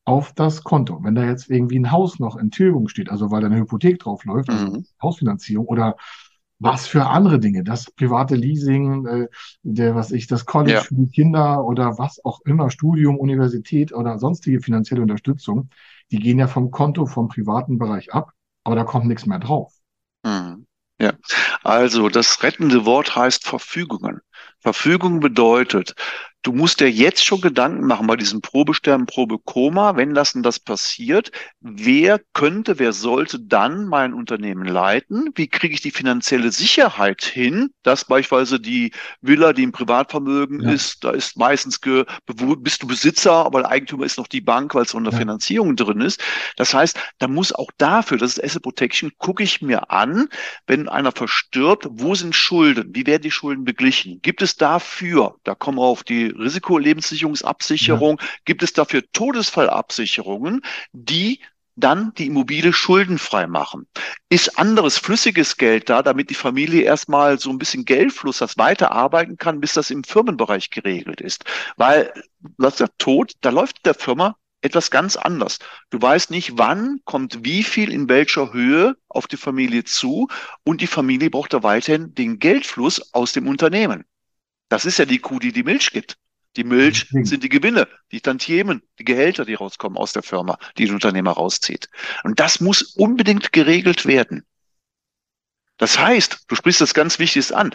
[0.04, 1.02] auf das Konto.
[1.02, 3.98] Wenn da jetzt irgendwie ein Haus noch in Tilgung steht, also weil da eine Hypothek
[4.00, 4.86] drauf läuft, also mhm.
[5.00, 5.96] Hausfinanzierung oder
[6.58, 9.28] was für andere Dinge, das private Leasing, äh,
[9.62, 10.80] der, was ich, das College ja.
[10.80, 15.70] für die Kinder oder was auch immer, Studium, Universität oder sonstige finanzielle Unterstützung,
[16.12, 19.72] die gehen ja vom Konto, vom privaten Bereich ab, aber da kommt nichts mehr drauf.
[20.24, 20.66] Mhm.
[21.02, 21.14] Ja,
[21.64, 24.20] also das rettende Wort heißt Verfügungen.
[24.60, 25.96] Verfügung bedeutet,
[26.42, 30.58] du musst dir jetzt schon Gedanken machen bei diesem Probesterben, Probekoma, wenn das und das
[30.58, 35.30] passiert, wer könnte, wer sollte dann mein Unternehmen leiten?
[35.34, 40.72] Wie kriege ich die finanzielle Sicherheit hin, dass beispielsweise die Villa, die im Privatvermögen ja.
[40.72, 44.74] ist, da ist meistens ge, bist du Besitzer, aber der Eigentümer ist noch die Bank,
[44.74, 45.18] weil es unter ja.
[45.18, 46.20] Finanzierung drin ist.
[46.56, 50.28] Das heißt, da muss auch dafür, das ist Asset Protection, gucke ich mir an,
[50.66, 52.94] wenn einer verstirbt, wo sind Schulden?
[52.94, 54.20] Wie werden die Schulden beglichen?
[54.22, 58.26] Gibt es dafür, da kommen wir auf die Risikolebensversicherungsabsicherung, ja.
[58.44, 61.40] gibt es dafür Todesfallabsicherungen, die
[61.74, 63.86] dann die Immobilie schuldenfrei machen.
[64.28, 69.38] Ist anderes flüssiges Geld da, damit die Familie erstmal so ein bisschen Geldfluss das weiterarbeiten
[69.38, 71.44] kann, bis das im Firmenbereich geregelt ist.
[71.76, 72.12] Weil,
[72.58, 75.58] was der Tod, da läuft der Firma etwas ganz anders.
[75.90, 80.28] Du weißt nicht, wann kommt wie viel in welcher Höhe auf die Familie zu
[80.64, 84.04] und die Familie braucht da weiterhin den Geldfluss aus dem Unternehmen.
[84.68, 86.16] Das ist ja die Kuh, die die Milch gibt.
[86.56, 90.84] Die Milch sind die Gewinne, die Tantiemen, die Gehälter, die rauskommen aus der Firma, die
[90.84, 91.88] der Unternehmer rauszieht.
[92.24, 94.44] Und das muss unbedingt geregelt werden.
[95.78, 97.74] Das heißt, du sprichst das ganz Wichtiges an.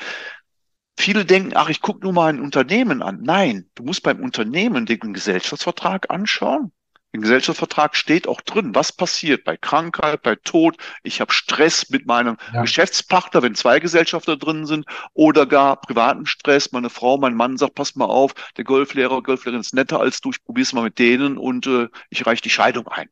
[1.00, 3.22] Viele denken, ach, ich gucke nur mal ein Unternehmen an.
[3.22, 6.72] Nein, du musst beim Unternehmen den Gesellschaftsvertrag anschauen.
[7.18, 10.78] Im Gesellschaftsvertrag steht auch drin, was passiert bei Krankheit, bei Tod.
[11.02, 12.62] Ich habe Stress mit meinem ja.
[12.62, 16.72] Geschäftspartner, wenn zwei Gesellschafter drin sind, oder gar privaten Stress.
[16.74, 20.30] Meine Frau, mein Mann sagt, pass mal auf, der Golflehrer, Golflehrerin ist netter als du,
[20.30, 23.10] ich probier's mal mit denen und äh, ich reiche die Scheidung ein.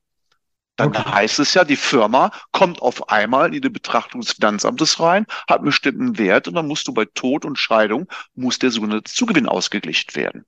[0.76, 1.02] Dann okay.
[1.04, 5.62] heißt es ja, die Firma kommt auf einmal in die Betrachtung des Finanzamtes rein, hat
[5.62, 9.48] einen bestimmten Wert und dann musst du bei Tod und Scheidung, muss der sogenannte Zugewinn
[9.48, 10.46] ausgeglichen werden.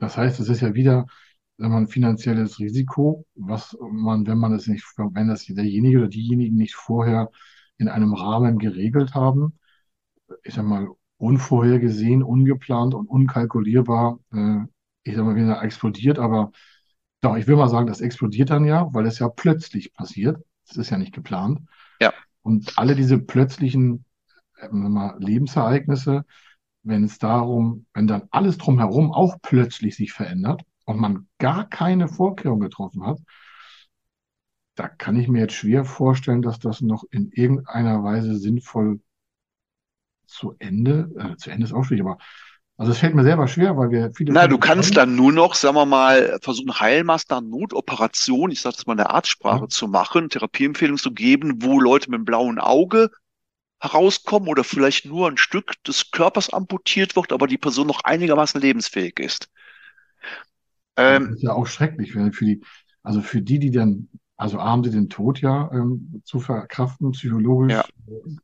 [0.00, 1.06] Das heißt, es ist ja wieder
[1.56, 6.56] wenn man finanzielles Risiko, was man, wenn man es nicht, wenn das derjenige oder diejenigen
[6.56, 7.30] nicht vorher
[7.78, 9.58] in einem Rahmen geregelt haben,
[10.42, 14.60] ich sag mal, unvorhergesehen, ungeplant und unkalkulierbar, äh,
[15.04, 16.50] ich sag mal, wieder explodiert, aber
[17.20, 20.38] doch, ich will mal sagen, das explodiert dann ja, weil es ja plötzlich passiert.
[20.68, 21.60] Das ist ja nicht geplant.
[22.00, 22.12] Ja.
[22.42, 24.04] Und alle diese plötzlichen
[24.58, 26.24] äh, mal, Lebensereignisse,
[26.82, 32.08] wenn es darum, wenn dann alles drumherum auch plötzlich sich verändert, und man gar keine
[32.08, 33.18] Vorkehrung getroffen hat,
[34.74, 39.00] da kann ich mir jetzt schwer vorstellen, dass das noch in irgendeiner Weise sinnvoll
[40.26, 42.18] zu Ende, äh, zu Ende ist auch schwierig, aber
[42.76, 44.32] also es fällt mir selber schwer, weil wir viele.
[44.32, 48.86] Na, du kannst dann nur noch, sagen wir mal, versuchen, Heilmaßnahmen, Notoperation, ich sage das
[48.86, 49.68] mal in der Arztsprache, ja.
[49.68, 53.10] zu machen, Therapieempfehlungen zu geben, wo Leute mit einem blauen Auge
[53.80, 58.60] herauskommen oder vielleicht nur ein Stück des Körpers amputiert wird, aber die Person noch einigermaßen
[58.60, 59.48] lebensfähig ist.
[60.96, 62.62] Ähm, das ist ja auch schrecklich, für die,
[63.02, 67.72] also für die, die dann, also haben sie den Tod ja ähm, zu verkraften, psychologisch,
[67.72, 67.84] ja.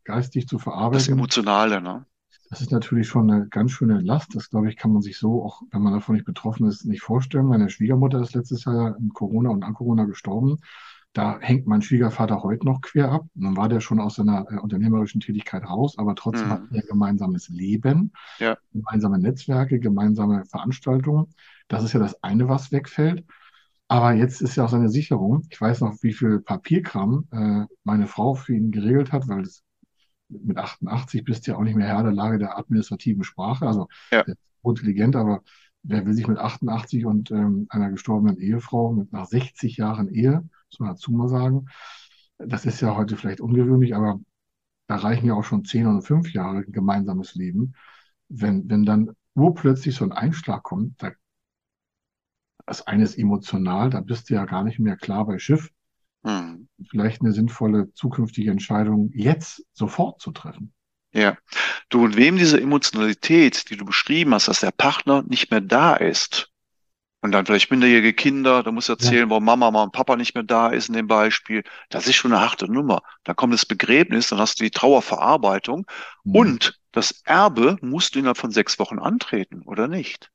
[0.04, 0.98] geistig zu verarbeiten.
[0.98, 2.06] Das Emotionale, ne?
[2.50, 4.34] Das ist natürlich schon eine ganz schöne Last.
[4.34, 7.00] Das, glaube ich, kann man sich so, auch wenn man davon nicht betroffen ist, nicht
[7.00, 7.46] vorstellen.
[7.46, 10.58] Meine Schwiegermutter ist letztes Jahr in Corona und an Corona gestorben.
[11.12, 13.26] Da hängt mein Schwiegervater heute noch quer ab.
[13.34, 16.52] Nun war der schon aus seiner äh, unternehmerischen Tätigkeit raus, aber trotzdem mhm.
[16.52, 18.56] hat er gemeinsames Leben, ja.
[18.72, 21.26] gemeinsame Netzwerke, gemeinsame Veranstaltungen.
[21.70, 23.24] Das ist ja das eine, was wegfällt.
[23.88, 25.46] Aber jetzt ist ja auch seine Sicherung.
[25.50, 29.62] Ich weiß noch, wie viel Papierkram äh, meine Frau für ihn geregelt hat, weil es
[30.28, 33.66] mit 88 bist du ja auch nicht mehr Herr der Lage der administrativen Sprache.
[33.66, 34.24] Also Ja.
[34.62, 35.42] intelligent, aber
[35.82, 40.42] wer will sich mit 88 und ähm, einer gestorbenen Ehefrau mit nach 60 Jahren Ehe,
[40.70, 41.66] muss man dazu mal sagen,
[42.38, 44.20] das ist ja heute vielleicht ungewöhnlich, aber
[44.86, 47.74] da reichen ja auch schon zehn und fünf Jahre gemeinsames Leben.
[48.28, 51.12] Wenn, wenn dann urplötzlich so ein Einschlag kommt, da,
[52.66, 55.70] das eine ist emotional, da bist du ja gar nicht mehr klar bei Schiff.
[56.24, 56.68] Hm.
[56.90, 60.72] Vielleicht eine sinnvolle zukünftige Entscheidung jetzt sofort zu treffen.
[61.12, 61.36] Ja.
[61.88, 65.94] Du, und wem diese Emotionalität, die du beschrieben hast, dass der Partner nicht mehr da
[65.94, 66.50] ist,
[67.22, 70.16] und dann vielleicht minderjährige Kinder, da musst du Ja, erzählen, warum Mama, Mama und Papa
[70.16, 71.64] nicht mehr da ist in dem Beispiel.
[71.90, 73.02] Das ist schon eine harte Nummer.
[73.24, 75.86] Dann kommt das Begräbnis, dann hast du die Trauerverarbeitung
[76.24, 76.34] hm.
[76.34, 80.30] und das Erbe musst du innerhalb von sechs Wochen antreten, oder nicht?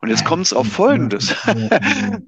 [0.00, 1.34] Und jetzt kommt es auf Folgendes.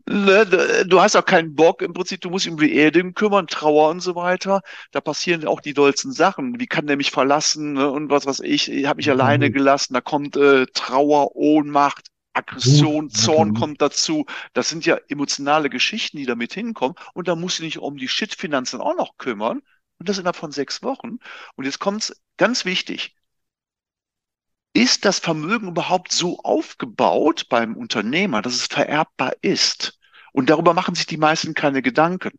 [0.09, 3.91] Ne, du hast auch keinen Bock im Prinzip, du musst dich um Beerdigung kümmern, Trauer
[3.91, 4.63] und so weiter.
[4.93, 6.59] Da passieren auch die dollsten Sachen.
[6.59, 7.91] Wie kann der mich verlassen ne?
[7.91, 9.55] und was weiß ich, ich habe mich alleine Absolut.
[9.55, 9.95] gelassen.
[9.95, 13.61] Da kommt äh, Trauer, Ohnmacht, Aggression, Zorn natürlich.
[13.61, 14.27] kommt dazu.
[14.53, 16.97] Das sind ja emotionale Geschichten, die damit hinkommen.
[17.15, 19.63] Und da musst du dich um die Shit-Finanzen auch noch kümmern.
[19.99, 21.19] Und das innerhalb von sechs Wochen.
[21.57, 23.17] Und jetzt kommt's ganz wichtig.
[24.77, 29.99] Ist das Vermögen überhaupt so aufgebaut beim Unternehmer, dass es vererbbar ist?
[30.33, 32.39] Und darüber machen sich die meisten keine Gedanken.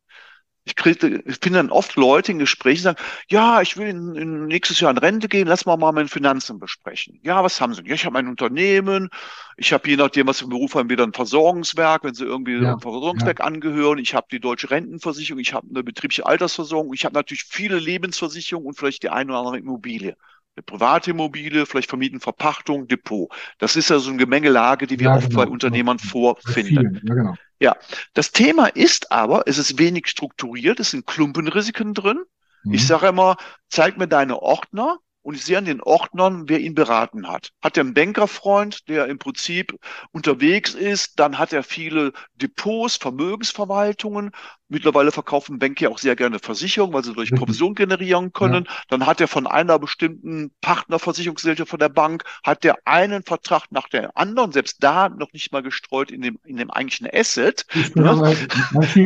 [0.66, 4.16] Ich kriege, ich finde dann oft Leute in Gesprächen, die sagen, ja, ich will in,
[4.16, 7.20] in nächstes Jahr in Rente gehen, lass mal mal meine Finanzen besprechen.
[7.24, 7.84] Ja, was haben Sie?
[7.88, 9.10] Ja, ich habe mein Unternehmen,
[9.58, 12.56] ich habe je nachdem, was für einen Beruf haben, wieder ein Versorgungswerk, wenn Sie irgendwie
[12.56, 17.06] Ja, einem Versorgungswerk angehören, ich habe die deutsche Rentenversicherung, ich habe eine betriebliche Altersversorgung, ich
[17.06, 20.16] habe natürlich viele Lebensversicherungen und vielleicht die eine oder andere Immobilie.
[20.58, 23.30] Eine private Immobilie, vielleicht Vermieten, Verpachtung, Depot.
[23.60, 25.52] Das ist ja so eine Gemengelage, die wir ja, oft bei genau.
[25.52, 27.00] Unternehmern Bei vorfinden.
[27.04, 27.36] ja, genau.
[27.60, 27.76] Ja,
[28.14, 32.24] das Thema ist aber, es ist wenig strukturiert, es sind Klumpenrisiken drin.
[32.70, 32.88] Ich Mhm.
[32.88, 33.38] sage immer,
[33.70, 37.52] zeig mir deine Ordner und ich sehe an den Ordnern, wer ihn beraten hat.
[37.62, 39.78] Hat er einen Bankerfreund, der im Prinzip
[40.12, 44.32] unterwegs ist, dann hat er viele Depots, Vermögensverwaltungen.
[44.70, 47.34] Mittlerweile verkaufen Banker ja auch sehr gerne Versicherungen, weil sie durch.
[47.34, 48.68] Provision generieren Ja, können.
[48.90, 53.88] Dann hat er von einer bestimmten Partnerversicherungsgesellschaft von der Bank, hat der einen Vertrag nach
[53.90, 57.66] der anderen, selbst da noch nicht mal gestreut in dem, in dem eigentlichen Asset.
[57.96, 58.22] Ne?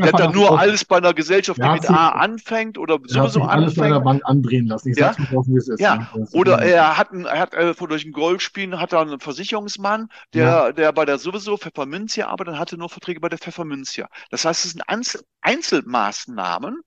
[0.01, 3.29] Der hat dann nur alles bei einer Gesellschaft, die der mit A anfängt oder der
[3.29, 4.03] sowieso sich alles bei der anfängt.
[4.03, 4.89] Bank andrehen lassen.
[4.89, 5.79] Ich Ja, sag's nicht wie es ist.
[5.79, 5.97] ja.
[6.13, 6.23] Ne?
[6.23, 10.09] Ist Oder er hat, einen, er hat äh, durch ein Golfspielen hat er einen Versicherungsmann,
[10.33, 14.09] ja, der, der bei der sowieso Pfefferminzia arbeitet, dann hatte nur Verträge bei der Pfefferminzia.
[14.29, 16.81] Das heißt, es sind Einzel Einzelmaßnahmen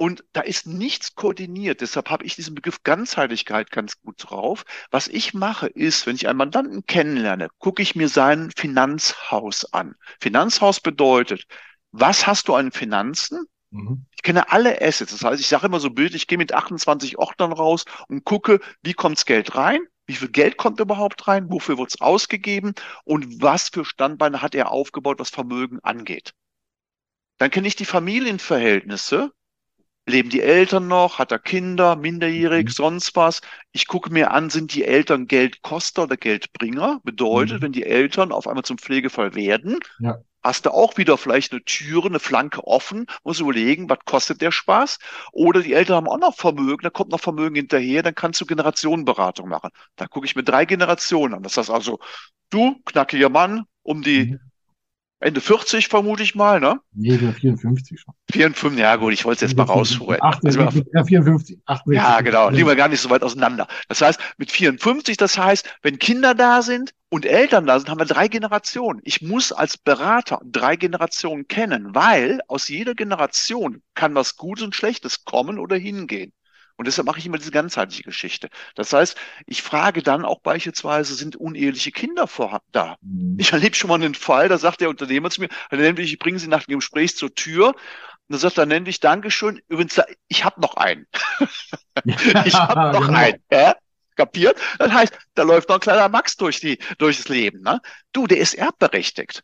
[0.00, 1.82] und da ist nichts koordiniert.
[1.82, 4.64] Deshalb habe ich diesen Begriff Ganzheitlichkeit ganz gut drauf.
[4.90, 9.94] Was ich mache, ist, wenn ich einen Mandanten kennenlerne, gucke ich mir sein Finanzhaus an.
[10.18, 11.44] Finanzhaus bedeutet,
[11.92, 13.44] was hast du an Finanzen?
[13.70, 14.06] mhm.
[14.16, 15.12] Ich kenne alle Assets.
[15.12, 18.60] Das heißt, ich sage immer so bildlich, ich gehe mit 28 Ordnern raus und gucke,
[18.82, 19.80] wie kommt's Geld rein?
[20.06, 21.50] Wie viel Geld kommt überhaupt rein?
[21.50, 22.74] Wofür wird's ausgegeben?
[23.04, 26.32] Und was für Standbeine hat er aufgebaut, was Vermögen angeht?
[27.40, 29.32] Dann kenne ich die Familienverhältnisse.
[30.08, 31.18] Leben die Eltern noch?
[31.18, 32.74] Hat er Kinder, minderjährig, Mhm.
[32.74, 33.42] sonst was?
[33.72, 37.00] Ich gucke mir an, sind die Eltern Geldkoster oder Geldbringer?
[37.04, 37.62] Bedeutet, Mhm.
[37.62, 41.64] wenn die Eltern auf einmal zum Pflegefall werden, ja, hast du auch wieder vielleicht eine
[41.64, 44.98] Türe, eine Flanke offen, musst überlegen, was kostet der Spaß?
[45.32, 48.46] Oder die Eltern haben auch noch Vermögen, da kommt noch Vermögen hinterher, dann kannst du
[48.46, 49.70] Generationenberatung machen.
[49.96, 51.42] Da gucke ich mir drei Generationen an.
[51.42, 52.00] Das heißt also,
[52.50, 54.49] du, knackiger Mann, um die mhm.
[55.20, 56.80] Ende 40 vermute ich mal, ne?
[56.94, 58.14] Nee, der 54 schon.
[58.32, 60.22] 54, ja gut, ich wollte es jetzt mal 54, rausholen.
[60.22, 62.02] 68, Also, ja, 54, 68.
[62.02, 63.68] ja, genau, liegen wir gar nicht so weit auseinander.
[63.88, 68.00] Das heißt, mit 54, das heißt, wenn Kinder da sind und Eltern da sind, haben
[68.00, 69.00] wir drei Generationen.
[69.04, 74.74] Ich muss als Berater drei Generationen kennen, weil aus jeder Generation kann was Gutes und
[74.74, 76.32] Schlechtes kommen oder hingehen.
[76.80, 78.48] Und deshalb mache ich immer diese ganzheitliche Geschichte.
[78.74, 79.14] Das heißt,
[79.44, 82.96] ich frage dann auch beispielsweise, sind uneheliche Kinder vor, da?
[83.02, 83.36] Mhm.
[83.38, 86.18] Ich erlebe schon mal einen Fall, da sagt der Unternehmer zu mir, Herr Nendwig, ich
[86.18, 87.66] bringe Sie nach dem Gespräch zur Tür.
[87.66, 87.76] Und
[88.30, 89.60] dann sagt er Nendwig, Dankeschön.
[89.68, 91.06] Übrigens, ich habe noch einen.
[92.46, 93.18] Ich habe noch Genau.
[93.18, 93.42] einen.
[93.52, 93.76] Ja?
[94.16, 94.58] Kapiert?
[94.78, 97.60] Das heißt, da läuft noch ein kleiner Max durch die, durchs Leben.
[97.60, 97.82] Ne?
[98.14, 99.42] Du, der ist erbberechtigt.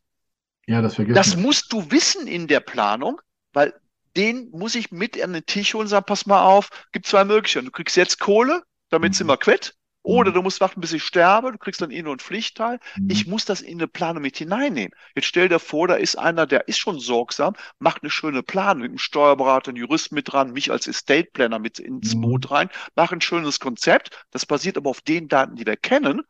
[0.66, 3.20] Ja, das vergessen Das musst du wissen in der Planung,
[3.52, 3.74] weil
[4.16, 7.24] den muss ich mit an den Tisch holen und sagen, pass mal auf, gibt zwei
[7.24, 7.66] Möglichkeiten.
[7.66, 9.28] Du kriegst jetzt Kohle, damit sind Mhm.
[9.28, 9.74] wir quitt.
[10.02, 10.32] Oder Mhm.
[10.32, 12.78] du musst warten, bis ich sterbe, du kriegst dann eh nur einen Pflichtteil.
[13.08, 13.30] Ich Mhm.
[13.30, 14.92] muss das in eine Planung mit hineinnehmen.
[15.16, 18.82] Jetzt stell dir vor, da ist einer, der ist schon sorgsam, macht eine schöne Planung
[18.82, 22.20] mit einem Steuerberater, einem Jurist mit dran, mich als Estate Planner mit ins Mhm.
[22.20, 24.24] Boot rein, mach ein schönes Konzept.
[24.30, 26.22] Das basiert aber auf den Daten, die wir kennen.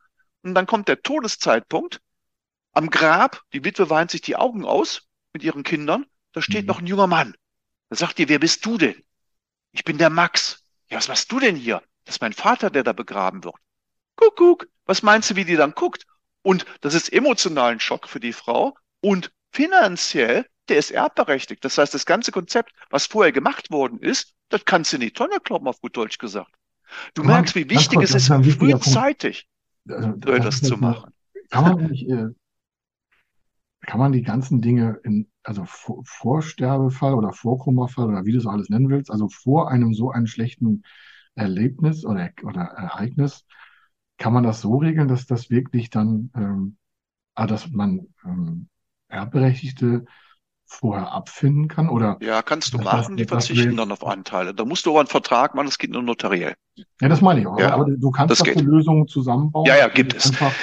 [0.43, 2.01] Und dann kommt der Todeszeitpunkt.
[2.73, 6.07] Am Grab, die Witwe weint sich die Augen aus mit ihren Kindern.
[6.33, 6.69] Da steht Mhm.
[6.69, 7.35] noch ein junger Mann.
[7.89, 8.97] Da sagt ihr, wer bist du denn?
[9.73, 10.65] Ich bin der Max.
[10.89, 11.83] Ja, was machst du denn hier?
[12.05, 13.57] Das ist mein Vater, der da begraben wird.
[14.17, 14.69] Guck, guck.
[14.87, 16.07] Was meinst du, wie die dann guckt?
[16.43, 21.65] Und das ist emotional ein Schock für die Frau und finanziell, der ist erbberechtigt.
[21.65, 25.11] Das heißt, das ganze Konzept, was vorher gemacht worden ist, das kannst du in die
[25.11, 26.55] Tonne kloppen, auf gut Deutsch gesagt.
[27.15, 29.49] Du man- merkst, wie wichtig es das ist, frühzeitig
[29.89, 31.13] Also, ist jetzt zu mal- machen.
[31.51, 32.29] Kann man nicht, äh,
[33.87, 38.47] kann man die ganzen Dinge in, also vor, Vorsterbefall oder Vorkomafall oder wie du es
[38.47, 40.83] alles nennen willst, also vor einem so einen schlechten
[41.35, 43.45] Erlebnis oder, oder Ereignis,
[44.19, 46.77] kann man das so regeln, dass das wirklich dann, ähm,
[47.35, 48.69] ah, dass man ähm,
[49.09, 50.05] Erbberechtigte
[50.65, 53.93] vorher abfinden kann oder Ja, kannst du Das- machen, die das- das verzichten will- dann
[53.93, 54.53] auf Anteile.
[54.53, 56.55] Da musst du aber einen Vertrag machen, das geht nur notariell.
[57.01, 57.59] ja, das meine ich auch.
[57.61, 58.61] Ja, aber du kannst das geht.
[58.61, 59.67] Lösungen zusammenbauen.
[59.67, 60.27] Ja, ja, gibt du es.
[60.27, 60.57] einfach in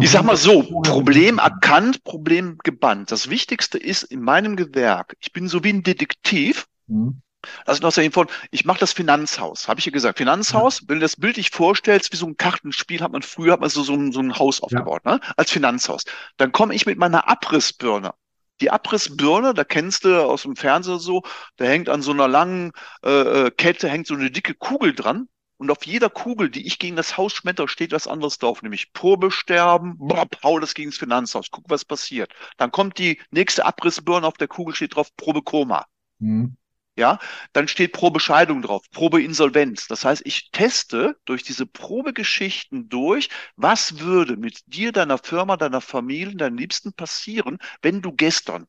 [0.00, 3.10] Ich sag mal so, Problem erkannt, Problem gebannt.
[3.10, 7.22] Das Wichtigste ist in meinem Gewerk, ich bin so wie ein Detektiv, Mhm.
[7.64, 8.10] Also noch sagen,
[8.50, 10.18] ich mache das Finanzhaus, habe ich ja gesagt.
[10.18, 13.60] Finanzhaus, wenn du das Bild dich vorstellst, wie so ein Kartenspiel, hat man früher hat
[13.60, 15.20] man so, so, ein, so ein Haus aufgebaut, ne?
[15.36, 16.02] als Finanzhaus.
[16.36, 18.12] Dann komme ich mit meiner Abrissbirne.
[18.60, 21.22] Die Abrissbirne, da kennst du aus dem Fernsehen so,
[21.56, 22.72] da hängt an so einer langen
[23.04, 25.28] äh, äh, Kette, hängt so eine dicke Kugel dran.
[25.58, 28.92] Und auf jeder Kugel, die ich gegen das Haus schmetter, steht was anderes drauf, nämlich
[28.92, 32.32] Probesterben, bob, hau das gegen das Finanzhaus, guck, was passiert.
[32.56, 35.86] Dann kommt die nächste Abrissbirne, auf der Kugel steht drauf Probekoma.
[36.20, 36.56] Mhm.
[36.96, 37.20] Ja,
[37.52, 39.86] dann steht Probescheidung drauf, Probeinsolvenz.
[39.86, 45.80] Das heißt, ich teste durch diese Probegeschichten durch, was würde mit dir, deiner Firma, deiner
[45.80, 48.66] Familie, deinen Liebsten passieren, wenn du gestern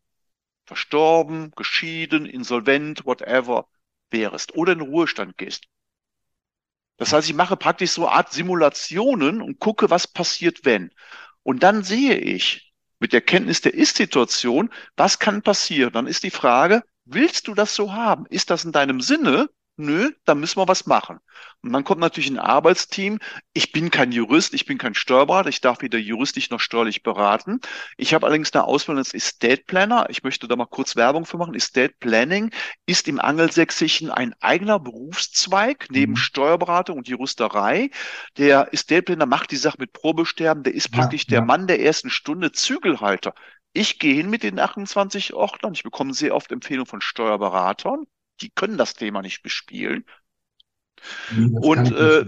[0.65, 3.67] verstorben, geschieden, insolvent, whatever
[4.11, 5.65] wärest oder in Ruhestand gehst.
[6.99, 10.91] Das heißt, ich mache praktisch so eine Art Simulationen und gucke, was passiert, wenn.
[11.43, 15.93] Und dann sehe ich mit der Kenntnis der Ist-Situation, was kann passieren.
[15.93, 18.25] Dann ist die Frage, willst du das so haben?
[18.27, 19.49] Ist das in deinem Sinne?
[19.81, 21.19] Nö, dann müssen wir was machen.
[21.61, 23.19] Und dann kommt natürlich ein Arbeitsteam.
[23.53, 27.61] Ich bin kein Jurist, ich bin kein Steuerberater, ich darf weder juristisch noch steuerlich beraten.
[27.95, 30.07] Ich habe allerdings eine Ausbildung als Estate Planner.
[30.09, 31.55] Ich möchte da mal kurz Werbung für machen.
[31.55, 32.51] Estate Planning
[32.87, 36.17] ist im Angelsächsischen ein eigener Berufszweig neben Mhm.
[36.17, 37.89] Steuerberatung und Juristerei.
[38.37, 40.63] Der Estate Planner macht die Sache mit Probesterben.
[40.63, 41.41] Der ist Ja, praktisch der ja.
[41.41, 43.33] Mann der ersten Stunde, Zügelhalter.
[43.71, 45.73] Ich gehe hin mit den 28 Ordnern.
[45.73, 48.03] Ich bekomme sehr oft Empfehlungen von Steuerberatern.
[48.41, 50.05] Die können das Thema nicht bespielen.
[51.29, 52.25] Nee, Und, äh,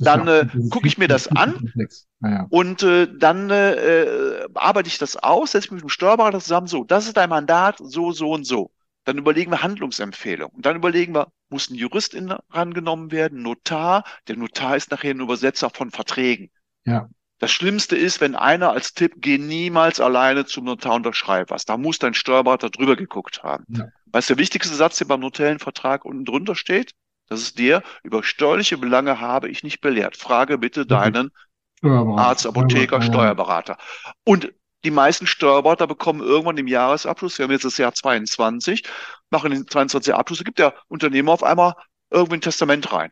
[0.00, 1.72] dann, ja- äh, gucke ich mir das an.
[2.20, 2.46] Ja.
[2.48, 6.84] Und äh, dann äh, arbeite ich das aus, setze mich mit dem Steuerberater zusammen, so,
[6.84, 8.70] das ist dein Mandat, so, so und so.
[9.04, 10.56] Dann überlegen wir Handlungsempfehlungen.
[10.56, 14.04] Und dann überlegen wir, muss ein Jurist in, rangenommen werden, Notar.
[14.28, 16.50] Der Notar ist nachher ein Übersetzer von Verträgen.
[16.84, 17.08] Ja.
[17.38, 21.66] Das Schlimmste ist, wenn einer als Tipp, geh niemals alleine zum Notar und unterschreib was.
[21.66, 23.64] Da muss dein Steuerberater drüber geguckt haben.
[23.68, 23.88] Ja.
[24.12, 26.92] Weißt du, der wichtigste Satz, der beim notariellen Vertrag unten drunter steht?
[27.28, 30.16] Das ist der, über steuerliche Belange habe ich nicht belehrt.
[30.16, 31.30] Frage bitte deinen
[31.78, 32.22] Steuerberater.
[32.22, 33.02] Arzt, Apotheker.
[33.02, 33.76] Steuerberater.
[34.24, 34.52] Und
[34.84, 38.84] die meisten Steuerberater bekommen irgendwann im Jahresabschluss, wir haben jetzt das Jahr 22,
[39.30, 41.74] machen den 22 Abschluss, da gibt der Unternehmer auf einmal
[42.10, 43.10] irgendwie ein Testament rein.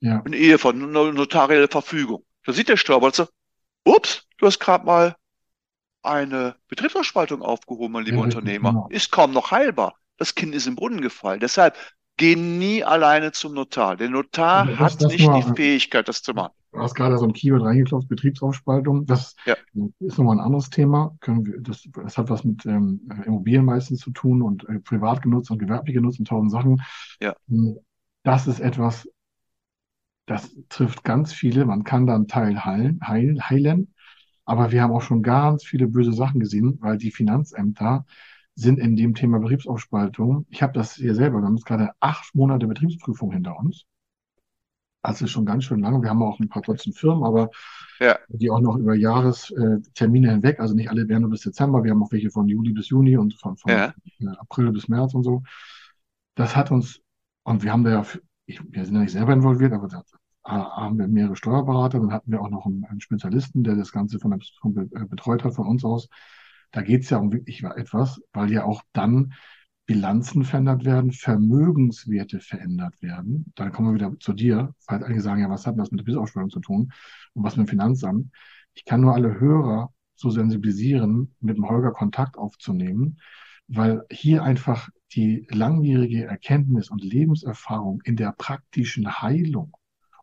[0.00, 0.22] Ja.
[0.24, 2.24] Eine Ehe von eine notarielle Verfügung.
[2.46, 3.28] Da sieht der Steuerberater,
[3.84, 5.14] ups, du hast gerade mal
[6.02, 8.70] eine Betriebsausspaltung aufgehoben, mein lieber Ja, Unternehmer.
[8.70, 8.88] genau.
[8.90, 9.96] Ist kaum noch heilbar.
[10.20, 11.40] Das Kind ist im Brunnen gefallen.
[11.40, 11.76] Deshalb
[12.18, 13.96] geh nie alleine zum Notar.
[13.96, 16.52] Der Notar das- hat das nicht die Fähigkeit, das zu machen.
[16.72, 19.06] Du hast gerade so ein Keyword reingeklopft, Betriebsaufspaltung.
[19.06, 19.56] Das Ja.
[19.98, 21.16] ist nochmal ein anderes Thema.
[21.20, 25.22] Können wir, das, das hat was mit ähm, Immobilien meistens zu tun und äh, privat
[25.22, 26.82] genutzt und gewerblich genutzt und tausend Sachen.
[27.18, 27.34] Ja.
[28.22, 29.08] Das ist etwas,
[30.26, 31.64] das trifft ganz viele.
[31.64, 33.94] Man kann da einen Teil heilen, heilen, heilen.
[34.44, 38.04] Aber wir haben auch schon ganz viele böse Sachen gesehen, weil die Finanzämter
[38.60, 40.46] sind in dem Thema Betriebsaufspaltung.
[40.50, 43.86] Ich habe das hier selber, wir haben jetzt gerade acht Monate Betriebsprüfung hinter uns.
[45.02, 46.02] Also schon ganz schön lange.
[46.02, 47.50] Wir haben auch ein paar Dutzend Firmen, aber
[48.00, 48.18] Ja.
[48.28, 52.02] die auch noch über Jahrestermine hinweg, also nicht alle werden nur bis Dezember, wir haben
[52.02, 53.94] auch welche von Juli bis Juni und von, von Ja.
[54.20, 55.42] äh, April bis März und so.
[56.34, 57.00] Das hat uns,
[57.44, 58.06] und wir haben da ja,
[58.46, 60.02] ich, wir sind ja nicht selber involviert, aber da
[60.44, 64.18] haben wir mehrere Steuerberater, dann hatten wir auch noch einen, einen Spezialisten, der das Ganze
[64.18, 66.08] von der, von, äh, betreut hat von uns aus.
[66.72, 69.34] Da geht es ja um wirklich etwas, weil ja auch dann
[69.86, 73.52] Bilanzen verändert werden, Vermögenswerte verändert werden.
[73.56, 76.04] Dann kommen wir wieder zu dir, falls einige sagen, ja, was hat das mit der
[76.04, 76.92] Bissaufspaltung zu tun
[77.34, 78.30] und was mit dem Finanzamt?
[78.74, 83.18] Ich kann nur alle Hörer so sensibilisieren, mit dem Holger Kontakt aufzunehmen,
[83.66, 89.76] weil hier einfach die langjährige Erkenntnis und Lebenserfahrung in der praktischen Heilung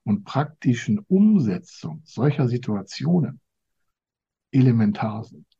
[0.03, 3.41] und praktischen Umsetzung solcher Situationen
[4.51, 5.56] elementar sind.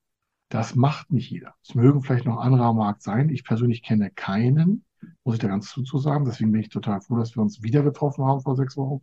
[0.50, 1.56] Das macht nicht jeder.
[1.62, 3.30] Es mögen vielleicht noch andere am Markt sein.
[3.30, 4.86] Ich persönlich kenne keinen,
[5.26, 6.26] muss ich da ganz zuzusagen.
[6.26, 9.02] Deswegen bin ich total froh, dass wir uns wieder getroffen haben vor sechs Wochen.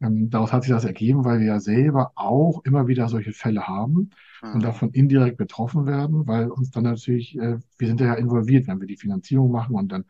[0.00, 3.68] Ähm, daraus hat sich das ergeben, weil wir ja selber auch immer wieder solche Fälle
[3.68, 4.10] haben
[4.52, 4.64] und Mhm.
[4.64, 8.86] davon indirekt betroffen werden, weil uns dann natürlich, äh, wir sind ja involviert, wenn wir
[8.86, 10.04] die Finanzierung machen und dann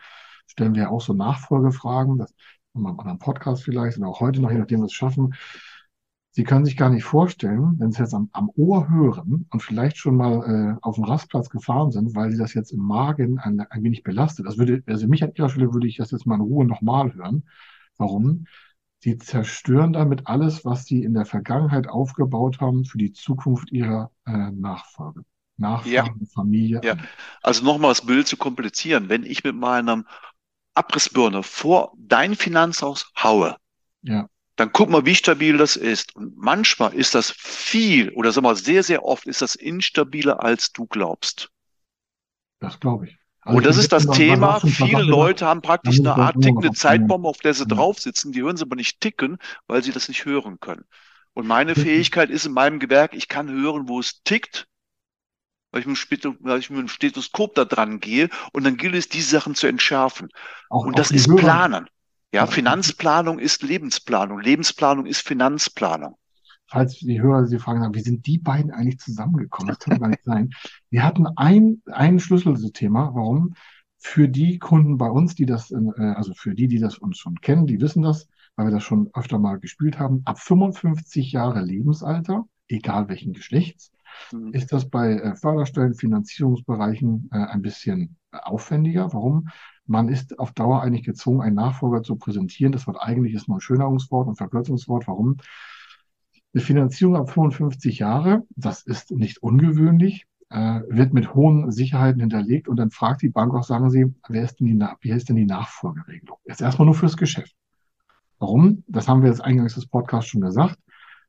[0.46, 2.34] stellen wir ja auch so Nachfolgefragen, das
[2.74, 5.34] in einem anderen Podcast vielleicht oder auch heute noch, je nachdem wir es schaffen.
[6.32, 9.96] Sie können sich gar nicht vorstellen, wenn Sie jetzt am, am Ohr hören und vielleicht
[9.96, 13.60] schon mal äh, auf dem Rastplatz gefahren sind, weil Sie das jetzt im Magen ein,
[13.60, 14.46] ein wenig belastet.
[14.46, 17.14] Das würde, also mich an Ihrer Stelle würde ich das jetzt mal in Ruhe nochmal
[17.14, 17.48] hören.
[17.96, 18.46] Warum?
[19.00, 24.10] Sie zerstören damit alles, was Sie in der Vergangenheit aufgebaut haben für die Zukunft Ihrer
[24.26, 25.22] äh, Nachfolge.
[25.84, 26.80] Ja, Nachfahren, Familie.
[26.84, 26.96] ja.
[27.42, 29.08] Also nochmal das Bild zu komplizieren.
[29.08, 30.06] Wenn ich mit meinem
[30.74, 33.56] Abrissbirne vor dein Finanzhaus haue,
[34.02, 34.28] Ja,
[34.60, 36.14] dann guck mal, wie stabil das ist.
[36.16, 40.42] Und manchmal ist das viel oder sagen wir mal sehr, sehr oft ist das instabiler,
[40.44, 41.50] als du glaubst.
[42.58, 43.18] das glaube ich.
[43.40, 44.60] Also Und das ist das Thema.
[44.60, 45.02] Viele?
[45.02, 46.72] Leute haben praktisch eine Art tickende.
[46.72, 48.32] Zeitbombe, auf der sie Ja, drauf sitzen.
[48.32, 50.84] Die hören sie aber nicht ticken, weil sie das nicht hören können.
[51.32, 51.74] Und meine.
[51.74, 54.68] Fähigkeit ist in meinem Gewerk, ich kann hören, wo es tickt,
[55.72, 55.86] weil ich
[56.70, 58.28] mit dem Stethoskop da dran gehe.
[58.52, 60.28] Und dann gilt es, diese Sachen zu entschärfen.
[60.68, 61.88] Auch, Und das ist Hörer, Planen.
[62.32, 64.40] Ja, Finanzplanung ist Lebensplanung.
[64.40, 66.16] Lebensplanung ist Finanzplanung.
[66.66, 69.68] falls die Hörer sich fragen, wie sind die beiden eigentlich zusammengekommen?
[69.68, 70.50] Das kann gar nicht sein.
[70.90, 73.10] Wir hatten ein, ein Schlüsselthema.
[73.14, 73.54] Warum?
[73.98, 77.40] Für die Kunden bei uns, die das, äh, also für die, die das uns schon
[77.40, 81.62] kennen, die wissen das, weil wir das schon öfter mal gespielt haben, ab 55 Jahre
[81.62, 83.90] Lebensalter, egal welchen Geschlechts,
[84.30, 84.52] Hm.
[84.52, 89.12] ist das bei äh, Förderstellen, Finanzierungsbereichen äh, ein bisschen aufwendiger.
[89.12, 89.48] Warum?
[89.90, 92.70] Man ist auf Dauer eigentlich gezwungen, einen Nachfolger zu präsentieren.
[92.70, 95.08] Das Wort eigentlich ist nur ein Schönerungswort und Verkürzungswort.
[95.08, 95.38] Warum?
[96.54, 102.68] Eine Finanzierung ab 55 Jahre, das ist nicht ungewöhnlich, äh, wird mit hohen Sicherheiten hinterlegt
[102.68, 105.34] und dann fragt die Bank auch, sagen Sie, wer ist denn die, wie ist denn
[105.34, 106.38] die Nachfolgeregelung?
[106.46, 107.56] Jetzt erstmal nur fürs Geschäft.
[108.38, 108.84] Warum?
[108.86, 110.78] Das haben wir jetzt eingangs des Podcasts schon gesagt.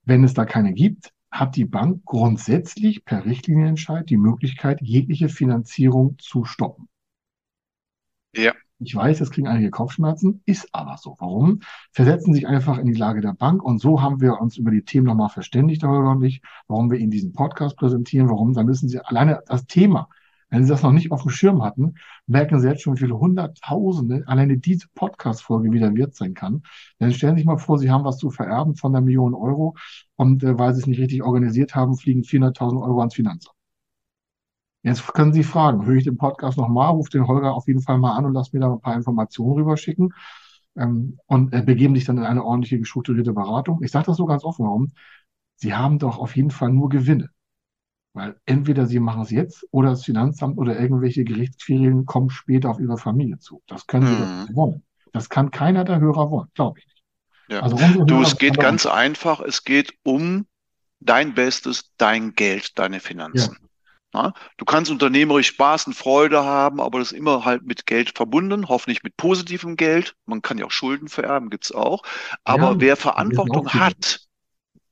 [0.03, 6.19] Wenn es da keine gibt, hat die Bank grundsätzlich per Richtlinienentscheid die Möglichkeit, jegliche Finanzierung
[6.19, 6.89] zu stoppen.
[8.35, 11.15] Ja, Ich weiß, jetzt kriegen einige Kopfschmerzen, ist aber so.
[11.19, 11.59] Warum?
[11.91, 14.83] Versetzen sich einfach in die Lage der Bank und so haben wir uns über die
[14.83, 18.99] Themen nochmal verständigt, und ich, warum wir Ihnen diesen Podcast präsentieren, warum, da müssen Sie
[18.99, 20.09] alleine das Thema,
[20.49, 21.95] wenn Sie das noch nicht auf dem Schirm hatten,
[22.27, 26.63] merken Sie jetzt schon, wie viele Hunderttausende alleine diese Podcast-Folge wieder wert sein kann.
[26.99, 29.75] Dann stellen Sie sich mal vor, Sie haben was zu vererben von einer Million Euro
[30.15, 33.55] und äh, weil Sie es nicht richtig organisiert haben, fliegen 400.000 Euro ans Finanzamt.
[34.83, 37.97] Jetzt können Sie fragen, höre ich den Podcast nochmal, rufe den Holger auf jeden Fall
[37.99, 40.13] mal an und lass mir da ein paar Informationen rüberschicken
[40.75, 43.83] ähm, und äh, begeben sich dann in eine ordentliche, strukturierte Beratung.
[43.83, 44.91] Ich sage das so ganz offen, warum?
[45.55, 47.29] Sie haben doch auf jeden Fall nur Gewinne.
[48.13, 52.79] Weil entweder Sie machen es jetzt oder das Finanzamt oder irgendwelche Gerichtsquerelen kommen später auf
[52.79, 53.61] Ihre Familie zu.
[53.67, 54.41] Das können Sie doch hm.
[54.41, 54.83] nicht wollen.
[55.13, 57.03] Das kann keiner der Hörer wollen, glaube ich nicht.
[57.49, 57.61] Ja.
[57.61, 59.39] Also Du, es geht ganz einfach.
[59.41, 60.45] Es geht um
[60.99, 63.57] dein Bestes, dein Geld, deine Finanzen.
[63.61, 63.67] Ja,
[64.57, 68.67] du kannst unternehmerisch Spaß und Freude haben, aber das ist immer halt mit Geld verbunden,
[68.69, 70.15] hoffentlich mit positivem Geld.
[70.25, 72.03] Man kann ja auch Schulden vererben, gibt's auch.
[72.43, 74.21] Aber Ja, wer Verantwortung hat,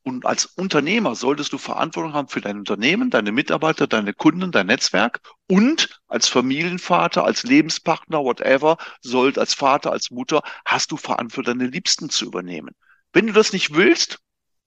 [0.04, 4.68] und als Unternehmer solltest du Verantwortung haben für dein Unternehmen, deine Mitarbeiter, deine Kunden, dein
[4.68, 11.60] Netzwerk und als Familienvater, als Lebenspartner, whatever, sollt als Vater, als Mutter, hast du Verantwortung,
[11.60, 12.76] deine Liebsten zu übernehmen.
[13.14, 14.20] Wenn du das nicht willst,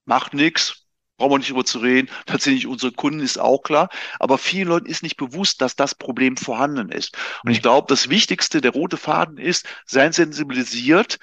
[0.07, 0.82] macht nix.
[1.23, 2.11] Brauchen wir nicht drüber zu reden.
[2.27, 3.91] Tatsächlich unsere Kunden ist auch klar.
[4.19, 7.17] Aber vielen Leuten ist nicht bewusst, dass das Problem vorhanden ist.
[7.45, 11.21] Und ich glaube, das Wichtigste, der rote Faden ist, seien sensibilisiert,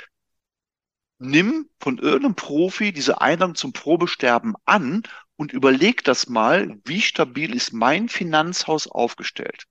[1.18, 5.04] nimm von irgendeinem Profi diese Einladung zum Probesterben an
[5.36, 9.66] und überleg das mal, wie stabil ist mein Finanzhaus aufgestellt.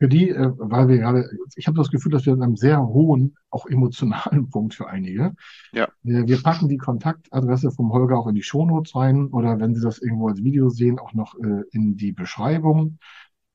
[0.00, 2.82] Für die, äh, weil wir gerade, ich habe das Gefühl, dass wir an einem sehr
[2.82, 5.34] hohen, auch emotionalen Punkt für einige.
[5.72, 5.88] Ja.
[6.02, 9.82] Wir, wir packen die Kontaktadresse vom Holger auch in die Shownotes rein oder wenn Sie
[9.82, 12.98] das irgendwo als Video sehen, auch noch äh, in die Beschreibung.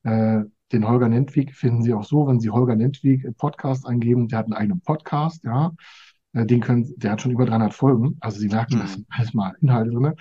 [0.04, 4.39] Äh, den Holger Nentwig finden Sie auch so, wenn Sie Holger Nentwig Podcast eingeben, der
[4.39, 5.72] hat einen eigenen Podcast, ja.
[6.34, 8.18] Äh, Den können, der hat schon über 300 Folgen.
[8.20, 10.14] Also Sie merken, das sind alles mal Inhalte drin.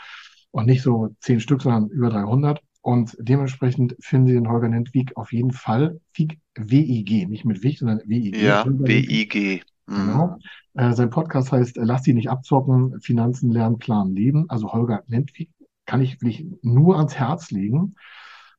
[0.53, 2.63] Und nicht so zehn Stück, sondern über 300.
[2.85, 6.03] Und dementsprechend finden Sie den Holger Nentwig auf jeden Fall.
[6.13, 8.45] Wieg, W-I-G, nicht mit Wicht, sondern W-I-G.
[8.45, 8.63] Ja.
[8.67, 9.65] WIG.
[9.87, 9.95] Mhm.
[9.95, 10.39] Genau.
[10.75, 14.51] Äh, sein Podcast heißt äh, Lass die nicht abzocken, Finanzen lernen, Plan leben.
[14.51, 15.49] Also Holger Nentwig
[15.87, 17.95] kann ich wirklich nur ans Herz legen.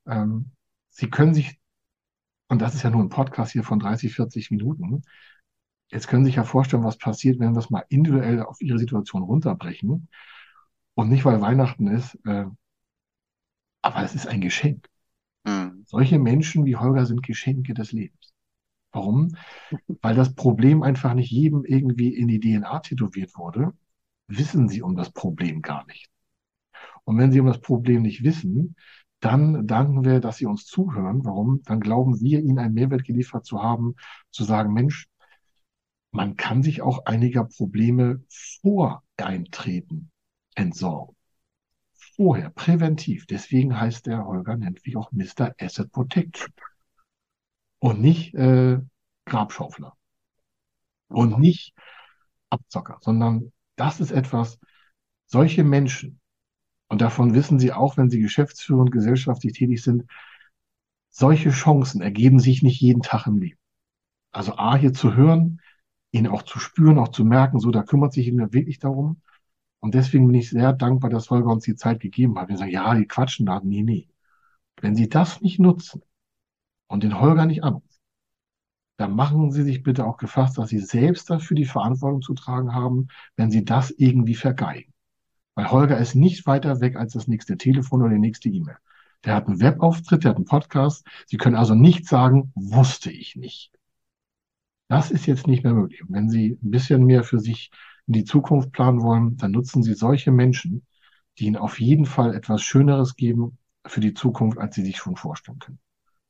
[0.07, 0.49] Ähm,
[0.89, 1.59] Sie können sich,
[2.47, 5.03] und das ist ja nur ein Podcast hier von 30, 40 Minuten,
[5.91, 8.79] jetzt können Sie sich ja vorstellen, was passiert, wenn wir das mal individuell auf Ihre
[8.79, 10.07] Situation runterbrechen.
[10.95, 12.45] Und nicht, weil Weihnachten ist, äh,
[13.85, 14.89] aber es ist ein Geschenk.
[15.45, 15.83] Mhm.
[15.85, 18.33] Solche Menschen wie Holger sind Geschenke des Lebens.
[18.91, 19.35] Warum?
[20.01, 23.73] Weil das Problem einfach nicht jedem irgendwie in die DNA tätowiert wurde.
[24.27, 26.09] wissen sie um das Problem gar nicht.
[27.03, 28.75] Und wenn sie um das Problem nicht wissen,
[29.19, 31.23] dann danken wir, dass sie uns zuhören.
[31.23, 31.61] Warum?
[31.63, 33.95] Dann glauben wir, ihnen einen Mehrwert geliefert zu haben,
[34.31, 35.07] zu sagen, Mensch,
[36.11, 38.23] man kann sich auch einiger Probleme
[38.61, 40.09] vor Eintreten
[40.55, 41.14] entsorgen.
[42.15, 43.25] Vorher, präventiv.
[43.25, 45.53] Deswegen heißt der Holger, nennt wie auch Mr.
[45.59, 46.53] Asset Protection.
[47.79, 48.79] Und nicht äh,
[49.25, 49.93] Grabschaufler.
[51.07, 51.73] Und nicht
[52.49, 54.59] Abzocker, sondern das ist etwas,
[55.25, 56.19] solche Menschen,
[56.87, 60.05] und davon wissen Sie auch, wenn Sie geschäftsführend gesellschaftlich tätig sind,
[61.09, 63.59] solche Chancen ergeben sich nicht jeden Tag im Leben.
[64.31, 65.61] Also A, hier zu hören,
[66.11, 69.21] ihn auch zu spüren, auch zu merken, so, da kümmert sich jemand wirklich darum.
[69.79, 72.49] Und deswegen bin ich sehr dankbar, dass Holger uns die Zeit gegeben hat.
[72.49, 73.61] Wir sagen, ja, die quatschen da.
[73.63, 74.09] Nee, nee.
[74.81, 76.01] Wenn Sie das nicht nutzen
[76.87, 77.87] und den Holger nicht anrufen,
[78.97, 82.73] dann machen Sie sich bitte auch gefasst, dass Sie selbst dafür die Verantwortung zu tragen
[82.73, 84.93] haben, wenn Sie das irgendwie vergeigen.
[85.55, 88.77] Weil Holger ist nicht weiter weg als das nächste Telefon oder die nächste E-Mail.
[89.23, 91.05] Der hat einen Webauftritt, der hat einen Podcast.
[91.27, 93.71] Sie können also nicht sagen, wusste ich nicht.
[94.87, 96.01] Das ist jetzt nicht mehr möglich.
[96.07, 97.71] Wenn Sie ein bisschen mehr für sich
[98.07, 100.85] in die Zukunft planen wollen, dann nutzen Sie solche Menschen,
[101.37, 105.15] die Ihnen auf jeden Fall etwas Schöneres geben für die Zukunft, als Sie sich schon
[105.15, 105.79] vorstellen können.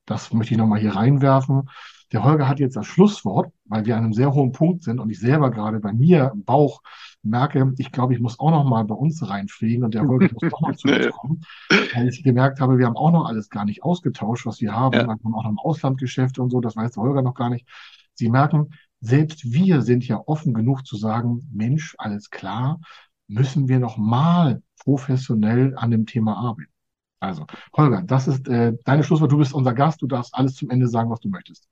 [0.05, 1.69] Das möchte ich nochmal hier reinwerfen.
[2.11, 5.09] Der Holger hat jetzt das Schlusswort, weil wir an einem sehr hohen Punkt sind und
[5.09, 6.81] ich selber gerade bei mir im Bauch
[7.23, 10.53] merke, ich glaube, ich muss auch noch mal bei uns reinfliegen und der Holger muss
[10.53, 13.65] auch noch zu uns kommen, weil ich gemerkt habe, wir haben auch noch alles gar
[13.65, 14.93] nicht ausgetauscht, was wir haben.
[14.93, 15.07] Ja.
[15.07, 17.67] Wir haben auch noch im Auslandgeschäfte und so, das weiß der Holger noch gar nicht.
[18.13, 18.69] Sie merken,
[19.05, 22.79] selbst wir sind ja offen genug zu sagen, Mensch, alles klar,
[23.27, 26.71] müssen wir noch mal professionell an dem Thema arbeiten.
[27.19, 27.45] Also,
[27.75, 29.31] Holger, das ist äh, deine Schlusswort.
[29.31, 30.01] Du bist unser Gast.
[30.01, 31.67] Du darfst alles zum Ende sagen, was du möchtest.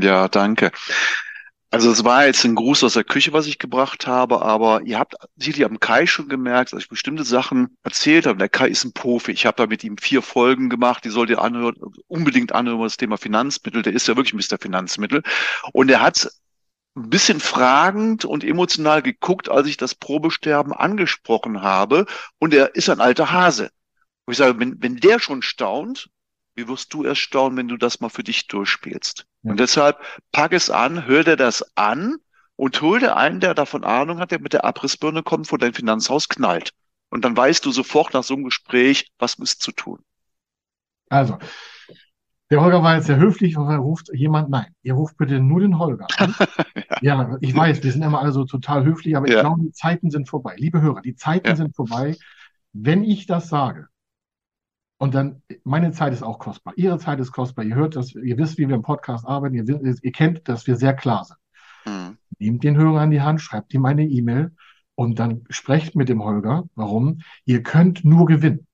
[0.00, 0.72] Ja, danke.
[1.70, 4.98] Also es war jetzt ein Gruß aus der Küche, was ich gebracht habe, aber ihr
[4.98, 8.38] habt sicherlich am Kai schon gemerkt, dass ich bestimmte Sachen erzählt habe.
[8.38, 9.32] Der Kai ist ein Profi.
[9.32, 12.96] Ich habe da mit ihm vier Folgen gemacht, die sollt ihr anhören, unbedingt anhören, das
[12.96, 13.82] Thema Finanzmittel.
[13.82, 14.56] Der ist ja wirklich Mr.
[14.58, 15.22] Finanzmittel.
[15.72, 16.30] Und er hat
[16.96, 22.06] ein bisschen fragend und emotional geguckt, als ich das Probesterben angesprochen habe.
[22.38, 23.70] Und er ist ein alter Hase.
[24.24, 26.08] Und ich sage, wenn, wenn der schon staunt,
[26.58, 29.26] wie wirst du erst staunen, wenn du das mal für dich durchspielst?
[29.42, 29.52] Ja.
[29.52, 29.98] Und deshalb
[30.32, 32.16] pack es an, hör dir das an
[32.56, 35.72] und hol dir einen, der davon Ahnung hat, der mit der Abrissbirne kommt, wo dein
[35.72, 36.72] Finanzhaus knallt.
[37.10, 40.00] Und dann weißt du sofort nach so einem Gespräch, was ist zu tun.
[41.08, 41.38] Also,
[42.50, 45.60] der Holger war jetzt sehr höflich und er ruft jemand, nein, ihr ruft bitte nur
[45.60, 46.34] den Holger an.
[47.00, 47.22] ja.
[47.22, 47.38] ja.
[47.40, 49.36] ich weiß, wir sind immer alle so total höflich, aber ja.
[49.36, 50.56] ich glaube, die Zeiten sind vorbei.
[50.58, 51.56] Liebe Hörer, die Zeiten ja.
[51.56, 52.16] sind vorbei.
[52.72, 53.88] Wenn ich das sage,
[54.98, 56.74] und dann, meine Zeit ist auch kostbar.
[56.76, 57.64] Ihre Zeit ist kostbar.
[57.64, 59.54] Ihr hört das, ihr wisst, wie wir im Podcast arbeiten.
[59.54, 61.38] Ihr, ihr kennt, dass wir sehr klar sind.
[61.86, 62.18] Mhm.
[62.38, 64.54] Nehmt den Hörer an die Hand, schreibt ihm eine E-Mail
[64.96, 66.64] und dann sprecht mit dem Holger.
[66.74, 67.20] Warum?
[67.44, 68.66] Ihr könnt nur gewinnen.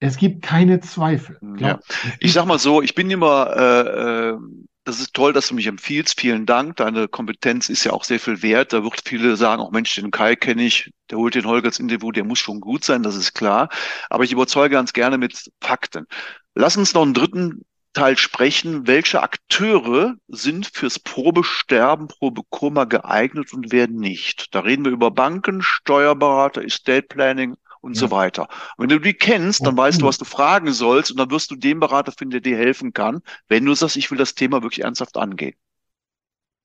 [0.00, 1.38] Es gibt keine Zweifel.
[1.58, 1.78] Ja.
[2.20, 4.38] Ich sag mal so, ich bin immer äh, äh,
[4.84, 6.20] das ist toll, dass du mich empfiehlst.
[6.20, 6.76] Vielen Dank.
[6.76, 8.72] Deine Kompetenz ist ja auch sehr viel wert.
[8.72, 12.12] Da wird viele sagen, auch Mensch, den Kai kenne ich, der holt den Holger Interview,
[12.12, 13.70] der muss schon gut sein, das ist klar.
[14.10, 16.06] Aber ich überzeuge ganz gerne mit Fakten.
[16.54, 17.64] Lass uns noch einen dritten
[17.94, 18.86] Teil sprechen.
[18.86, 24.54] Welche Akteure sind fürs Probesterben, Probekoma geeignet und wer nicht?
[24.54, 28.00] Da reden wir über Banken, Steuerberater, Estate Planning, und ja.
[28.00, 28.48] so weiter.
[28.76, 31.50] Und wenn du die kennst, dann weißt du, was du fragen sollst und dann wirst
[31.50, 34.62] du den Berater finden, der dir helfen kann, wenn du sagst, ich will das Thema
[34.62, 35.54] wirklich ernsthaft angehen.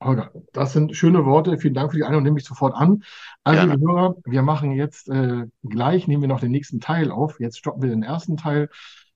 [0.01, 1.57] Holger, das sind schöne Worte.
[1.57, 2.23] Vielen Dank für die Einladung.
[2.23, 3.03] Nehme ich sofort an.
[3.43, 7.41] Also, liebe Hörer, wir machen jetzt äh, gleich, nehmen wir noch den nächsten Teil auf.
[7.41, 8.69] Jetzt stoppen wir den ersten Teil.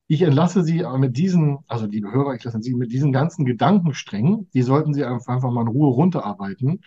[0.08, 4.50] Ich entlasse Sie mit diesen, also liebe Hörer, ich lasse Sie mit diesen ganzen Gedankensträngen,
[4.54, 6.84] die sollten Sie einfach mal in Ruhe runterarbeiten.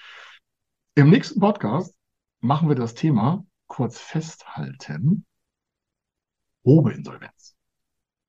[0.95, 1.95] Im nächsten Podcast
[2.41, 5.25] machen wir das Thema kurz festhalten.
[6.63, 7.55] Probeinsolvenz.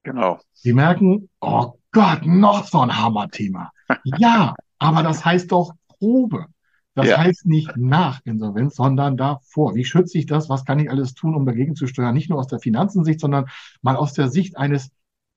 [0.04, 0.40] Genau.
[0.54, 3.72] Sie merken, oh Gott, noch so ein Hammerthema.
[4.04, 6.46] ja, aber das heißt doch Probe.
[6.94, 7.18] Das ja.
[7.18, 9.76] heißt nicht nach Insolvenz, sondern davor.
[9.76, 10.50] Wie schütze ich das?
[10.50, 12.16] Was kann ich alles tun, um dagegen zu steuern?
[12.16, 13.46] Nicht nur aus der Finanzensicht, sondern
[13.82, 14.90] mal aus der Sicht eines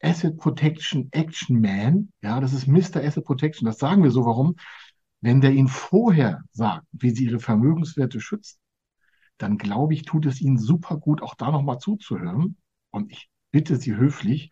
[0.02, 2.12] Asset Protection Action Man.
[2.22, 3.04] Ja, das ist Mr.
[3.04, 3.66] Asset Protection.
[3.66, 4.24] Das sagen wir so.
[4.24, 4.56] Warum?
[5.20, 8.58] Wenn der Ihnen vorher sagt, wie Sie Ihre Vermögenswerte schützen,
[9.42, 12.56] dann glaube ich, tut es Ihnen super gut, auch da nochmal zuzuhören.
[12.90, 14.50] Und ich bitte Sie höflich,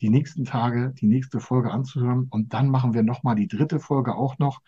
[0.00, 2.26] die nächsten Tage die nächste Folge anzuhören.
[2.30, 4.60] Und dann machen wir nochmal die dritte Folge auch noch.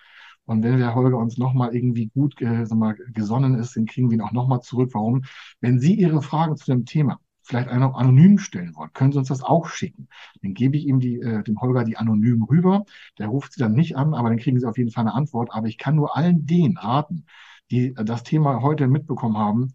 [0.45, 4.17] Und wenn der Holger uns nochmal irgendwie gut äh, mal, gesonnen ist, dann kriegen wir
[4.17, 4.91] ihn auch nochmal zurück.
[4.95, 5.25] Warum?
[5.61, 9.29] Wenn Sie Ihre Fragen zu dem Thema vielleicht auch anonym stellen wollen, können Sie uns
[9.29, 10.09] das auch schicken.
[10.43, 12.85] Dann gebe ich ihm die, äh, dem Holger die anonym rüber.
[13.19, 15.51] Der ruft Sie dann nicht an, aber dann kriegen Sie auf jeden Fall eine Antwort.
[15.53, 17.27] Aber ich kann nur allen denen raten,
[17.71, 19.75] die das Thema heute mitbekommen haben,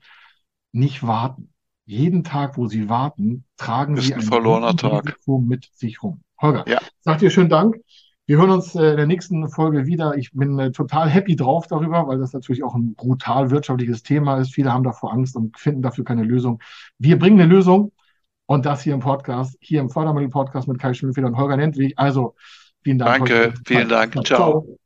[0.71, 1.49] nicht warten.
[1.85, 5.17] Jeden Tag, wo sie warten, tragen Ist sie ein verlorener Tag.
[5.27, 6.21] Mit sich rum.
[6.41, 6.79] Holger, Ja.
[7.01, 7.75] sag dir schönen Dank.
[8.25, 10.15] Wir hören uns äh, in der nächsten Folge wieder.
[10.15, 14.37] Ich bin äh, total happy drauf darüber, weil das natürlich auch ein brutal wirtschaftliches Thema
[14.37, 14.53] ist.
[14.53, 16.61] Viele haben davor Angst und finden dafür keine Lösung.
[16.99, 17.91] Wir bringen eine Lösung
[18.45, 21.93] und das hier im Podcast, hier im Fördermittel-Podcast mit Kai Schimmelfeder und Holger Nentwig.
[21.97, 22.35] Also,
[22.81, 23.25] vielen Dank.
[23.27, 24.25] Danke, vielen Dank.
[24.25, 24.77] Ciao.